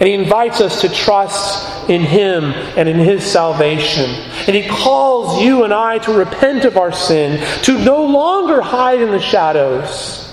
And 0.00 0.08
he 0.08 0.14
invites 0.14 0.60
us 0.62 0.80
to 0.80 0.88
trust 0.88 1.90
in 1.90 2.00
him 2.00 2.44
and 2.76 2.88
in 2.88 2.98
his 2.98 3.22
salvation. 3.22 4.08
And 4.46 4.56
he 4.56 4.66
calls 4.66 5.42
you 5.42 5.64
and 5.64 5.74
I 5.74 5.98
to 5.98 6.12
repent 6.12 6.64
of 6.64 6.78
our 6.78 6.92
sin, 6.92 7.38
to 7.64 7.78
no 7.84 8.06
longer 8.06 8.62
hide 8.62 9.02
in 9.02 9.10
the 9.10 9.20
shadows, 9.20 10.26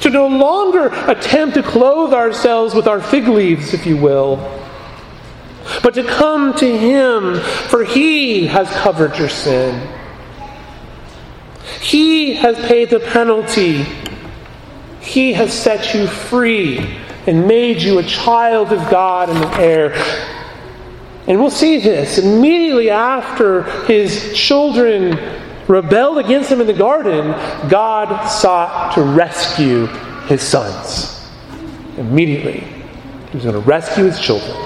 to 0.00 0.10
no 0.10 0.28
longer 0.28 0.90
attempt 1.10 1.54
to 1.54 1.62
clothe 1.62 2.12
ourselves 2.12 2.72
with 2.72 2.86
our 2.86 3.00
fig 3.00 3.26
leaves, 3.26 3.74
if 3.74 3.84
you 3.84 3.96
will, 3.96 4.36
but 5.82 5.94
to 5.94 6.04
come 6.04 6.54
to 6.54 6.78
him, 6.78 7.40
for 7.40 7.84
he 7.84 8.46
has 8.46 8.70
covered 8.70 9.18
your 9.18 9.28
sin. 9.28 9.88
He 11.80 12.34
has 12.34 12.56
paid 12.66 12.90
the 12.90 13.00
penalty 13.00 13.84
he 15.08 15.32
has 15.32 15.52
set 15.52 15.94
you 15.94 16.06
free 16.06 16.98
and 17.26 17.48
made 17.48 17.80
you 17.80 17.98
a 17.98 18.02
child 18.02 18.72
of 18.72 18.90
God 18.90 19.30
and 19.30 19.38
an 19.38 19.60
heir. 19.60 19.92
And 21.26 21.40
we'll 21.40 21.50
see 21.50 21.78
this 21.80 22.18
immediately 22.18 22.90
after 22.90 23.62
his 23.84 24.32
children 24.34 25.18
rebelled 25.66 26.18
against 26.18 26.52
him 26.52 26.60
in 26.60 26.66
the 26.66 26.74
garden, 26.74 27.32
God 27.70 28.26
sought 28.26 28.94
to 28.94 29.02
rescue 29.02 29.86
his 30.26 30.42
sons. 30.42 31.26
Immediately, 31.96 32.60
he 32.60 33.36
was 33.36 33.44
going 33.44 33.54
to 33.54 33.60
rescue 33.60 34.04
his 34.04 34.20
children. 34.20 34.56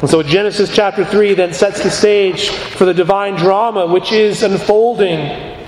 And 0.00 0.10
so 0.10 0.22
Genesis 0.22 0.74
chapter 0.74 1.02
3 1.02 1.32
then 1.32 1.54
sets 1.54 1.82
the 1.82 1.90
stage 1.90 2.50
for 2.50 2.84
the 2.84 2.92
divine 2.92 3.36
drama 3.36 3.86
which 3.86 4.12
is 4.12 4.42
unfolding 4.42 5.20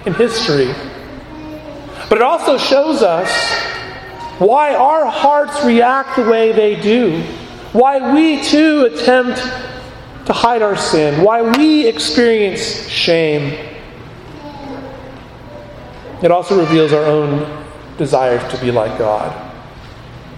in 0.05 0.13
history. 0.13 0.75
But 2.09 2.19
it 2.19 2.23
also 2.23 2.57
shows 2.57 3.03
us 3.03 3.31
why 4.39 4.75
our 4.75 5.07
hearts 5.07 5.65
react 5.65 6.17
the 6.17 6.29
way 6.29 6.53
they 6.53 6.81
do, 6.81 7.23
why 7.73 8.15
we 8.15 8.43
too 8.43 8.89
attempt 8.93 9.39
to 10.27 10.33
hide 10.33 10.63
our 10.63 10.77
sin, 10.77 11.23
why 11.25 11.43
we 11.57 11.87
experience 11.87 12.89
shame. 12.89 13.53
It 16.23 16.31
also 16.31 16.59
reveals 16.59 16.93
our 16.93 17.05
own 17.05 17.65
desires 17.97 18.43
to 18.53 18.61
be 18.61 18.71
like 18.71 18.99
God. 18.99 19.43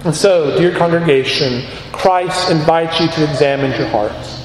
And 0.05 0.15
so, 0.15 0.57
dear 0.57 0.77
congregation, 0.77 1.69
Christ 1.93 2.51
invites 2.51 3.01
you 3.01 3.09
to 3.09 3.31
examine 3.31 3.73
your 3.73 3.89
hearts. 3.89 4.45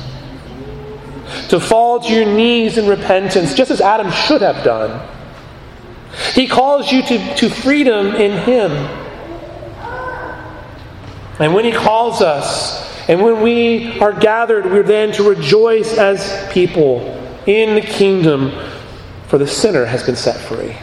To 1.49 1.59
fall 1.59 1.99
to 1.99 2.11
your 2.11 2.25
knees 2.25 2.77
in 2.77 2.87
repentance, 2.87 3.53
just 3.53 3.69
as 3.69 3.81
Adam 3.81 4.11
should 4.11 4.41
have 4.41 4.63
done 4.63 5.12
he 6.33 6.47
calls 6.47 6.91
you 6.91 7.01
to, 7.03 7.35
to 7.35 7.49
freedom 7.49 8.07
in 8.07 8.43
Him. 8.43 8.71
And 11.39 11.53
when 11.53 11.65
He 11.65 11.71
calls 11.71 12.21
us, 12.21 12.83
and 13.09 13.21
when 13.21 13.41
we 13.41 13.99
are 13.99 14.13
gathered, 14.13 14.65
we're 14.65 14.83
then 14.83 15.11
to 15.13 15.29
rejoice 15.29 15.97
as 15.97 16.51
people 16.53 17.01
in 17.45 17.75
the 17.75 17.81
kingdom, 17.81 18.51
for 19.27 19.37
the 19.37 19.47
sinner 19.47 19.85
has 19.85 20.03
been 20.03 20.15
set 20.15 20.39
free. 20.39 20.75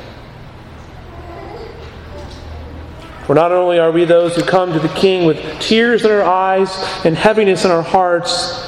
For 3.27 3.35
not 3.35 3.53
only 3.53 3.79
are 3.79 3.93
we 3.93 4.05
those 4.05 4.35
who 4.35 4.43
come 4.43 4.73
to 4.73 4.81
the 4.81 4.89
King 4.89 5.25
with 5.25 5.61
tears 5.61 6.05
in 6.05 6.11
our 6.11 6.25
eyes 6.25 6.69
and 7.05 7.17
heaviness 7.17 7.65
in 7.65 7.71
our 7.71 7.83
hearts, 7.83 8.67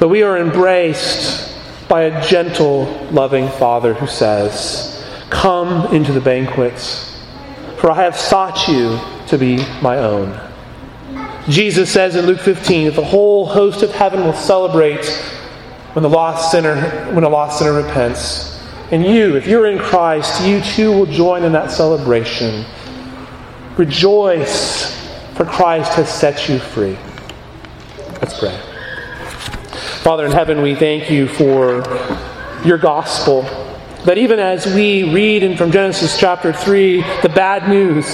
but 0.00 0.08
we 0.08 0.24
are 0.24 0.38
embraced 0.38 1.50
by 1.90 2.02
a 2.02 2.26
gentle, 2.28 2.84
loving 3.10 3.48
Father 3.48 3.92
who 3.92 4.06
says, 4.06 5.04
Come 5.28 5.92
into 5.92 6.12
the 6.12 6.20
banquets, 6.20 7.20
for 7.78 7.90
I 7.90 8.04
have 8.04 8.16
sought 8.16 8.68
you 8.68 8.98
to 9.26 9.36
be 9.36 9.56
my 9.82 9.98
own. 9.98 10.40
Jesus 11.48 11.92
says 11.92 12.14
in 12.14 12.26
Luke 12.26 12.38
15 12.38 12.86
that 12.86 12.94
the 12.94 13.04
whole 13.04 13.44
host 13.44 13.82
of 13.82 13.90
heaven 13.90 14.24
will 14.24 14.32
celebrate 14.32 15.04
when 15.94 16.04
the 16.04 16.08
lost 16.08 16.52
sinner 16.52 16.80
when 17.12 17.24
a 17.24 17.28
lost 17.28 17.58
sinner 17.58 17.72
repents. 17.72 18.64
And 18.92 19.04
you, 19.04 19.36
if 19.36 19.48
you're 19.48 19.66
in 19.66 19.78
Christ, 19.78 20.44
you 20.44 20.60
too 20.60 20.92
will 20.92 21.06
join 21.06 21.42
in 21.42 21.50
that 21.52 21.72
celebration. 21.72 22.64
Rejoice, 23.76 24.96
for 25.34 25.44
Christ 25.44 25.94
has 25.94 26.08
set 26.08 26.48
you 26.48 26.60
free. 26.60 26.96
Let's 28.20 28.38
pray. 28.38 28.69
Father 30.02 30.24
in 30.26 30.32
heaven, 30.32 30.62
we 30.62 30.74
thank 30.74 31.10
you 31.10 31.28
for 31.28 31.82
your 32.64 32.78
gospel. 32.78 33.42
That 34.06 34.16
even 34.16 34.38
as 34.38 34.66
we 34.66 35.12
read 35.12 35.42
in 35.42 35.56
from 35.56 35.72
Genesis 35.72 36.18
chapter 36.18 36.52
3 36.52 37.02
the 37.22 37.28
bad 37.28 37.68
news, 37.68 38.06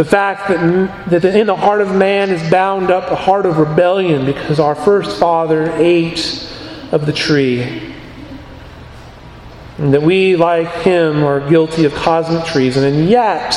The 0.00 0.04
fact 0.06 0.48
that, 0.48 1.10
that 1.10 1.24
in 1.26 1.46
the 1.46 1.56
heart 1.56 1.82
of 1.82 1.94
man 1.94 2.30
is 2.30 2.50
bound 2.50 2.90
up 2.90 3.10
a 3.10 3.14
heart 3.14 3.44
of 3.44 3.58
rebellion 3.58 4.24
because 4.24 4.58
our 4.58 4.74
first 4.74 5.20
father 5.20 5.70
ate 5.72 6.50
of 6.90 7.04
the 7.04 7.12
tree. 7.12 7.94
And 9.76 9.92
that 9.92 10.00
we, 10.00 10.36
like 10.36 10.72
him, 10.76 11.22
are 11.22 11.46
guilty 11.50 11.84
of 11.84 11.94
cosmic 11.94 12.46
treason. 12.46 12.84
And 12.84 13.10
yet, 13.10 13.52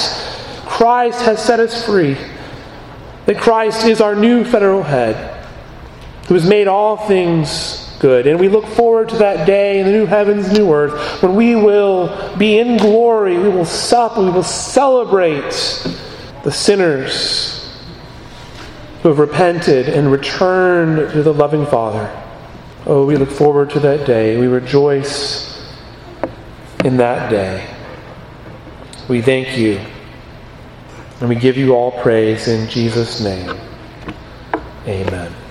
Christ 0.65 1.21
has 1.21 1.41
set 1.41 1.61
us 1.61 1.85
free. 1.85 2.17
That 3.25 3.37
Christ 3.37 3.85
is 3.85 4.01
our 4.01 4.13
new 4.13 4.43
federal 4.43 4.83
head, 4.83 5.42
who 6.33 6.39
has 6.39 6.49
made 6.49 6.67
all 6.67 6.97
things 6.97 7.95
good. 7.99 8.25
And 8.25 8.39
we 8.39 8.49
look 8.49 8.65
forward 8.65 9.09
to 9.09 9.17
that 9.17 9.45
day 9.45 9.79
in 9.79 9.85
the 9.85 9.91
new 9.91 10.07
heavens, 10.07 10.51
new 10.51 10.73
earth, 10.73 11.21
when 11.21 11.35
we 11.35 11.53
will 11.53 12.35
be 12.37 12.57
in 12.57 12.77
glory. 12.77 13.37
We 13.37 13.49
will 13.49 13.65
sup, 13.65 14.17
we 14.17 14.31
will 14.31 14.41
celebrate 14.41 15.51
the 16.43 16.51
sinners 16.51 17.71
who 19.03 19.09
have 19.09 19.19
repented 19.19 19.87
and 19.89 20.11
returned 20.11 21.11
to 21.11 21.21
the 21.21 21.31
loving 21.31 21.67
Father. 21.67 22.09
Oh, 22.87 23.05
we 23.05 23.15
look 23.15 23.29
forward 23.29 23.69
to 23.69 23.79
that 23.81 24.07
day. 24.07 24.35
We 24.39 24.47
rejoice 24.47 25.63
in 26.83 26.97
that 26.97 27.29
day. 27.29 27.71
We 29.07 29.21
thank 29.21 29.55
you. 29.55 29.79
And 31.19 31.29
we 31.29 31.35
give 31.35 31.57
you 31.57 31.75
all 31.75 31.91
praise 32.01 32.47
in 32.47 32.67
Jesus' 32.71 33.21
name. 33.21 33.55
Amen. 34.87 35.42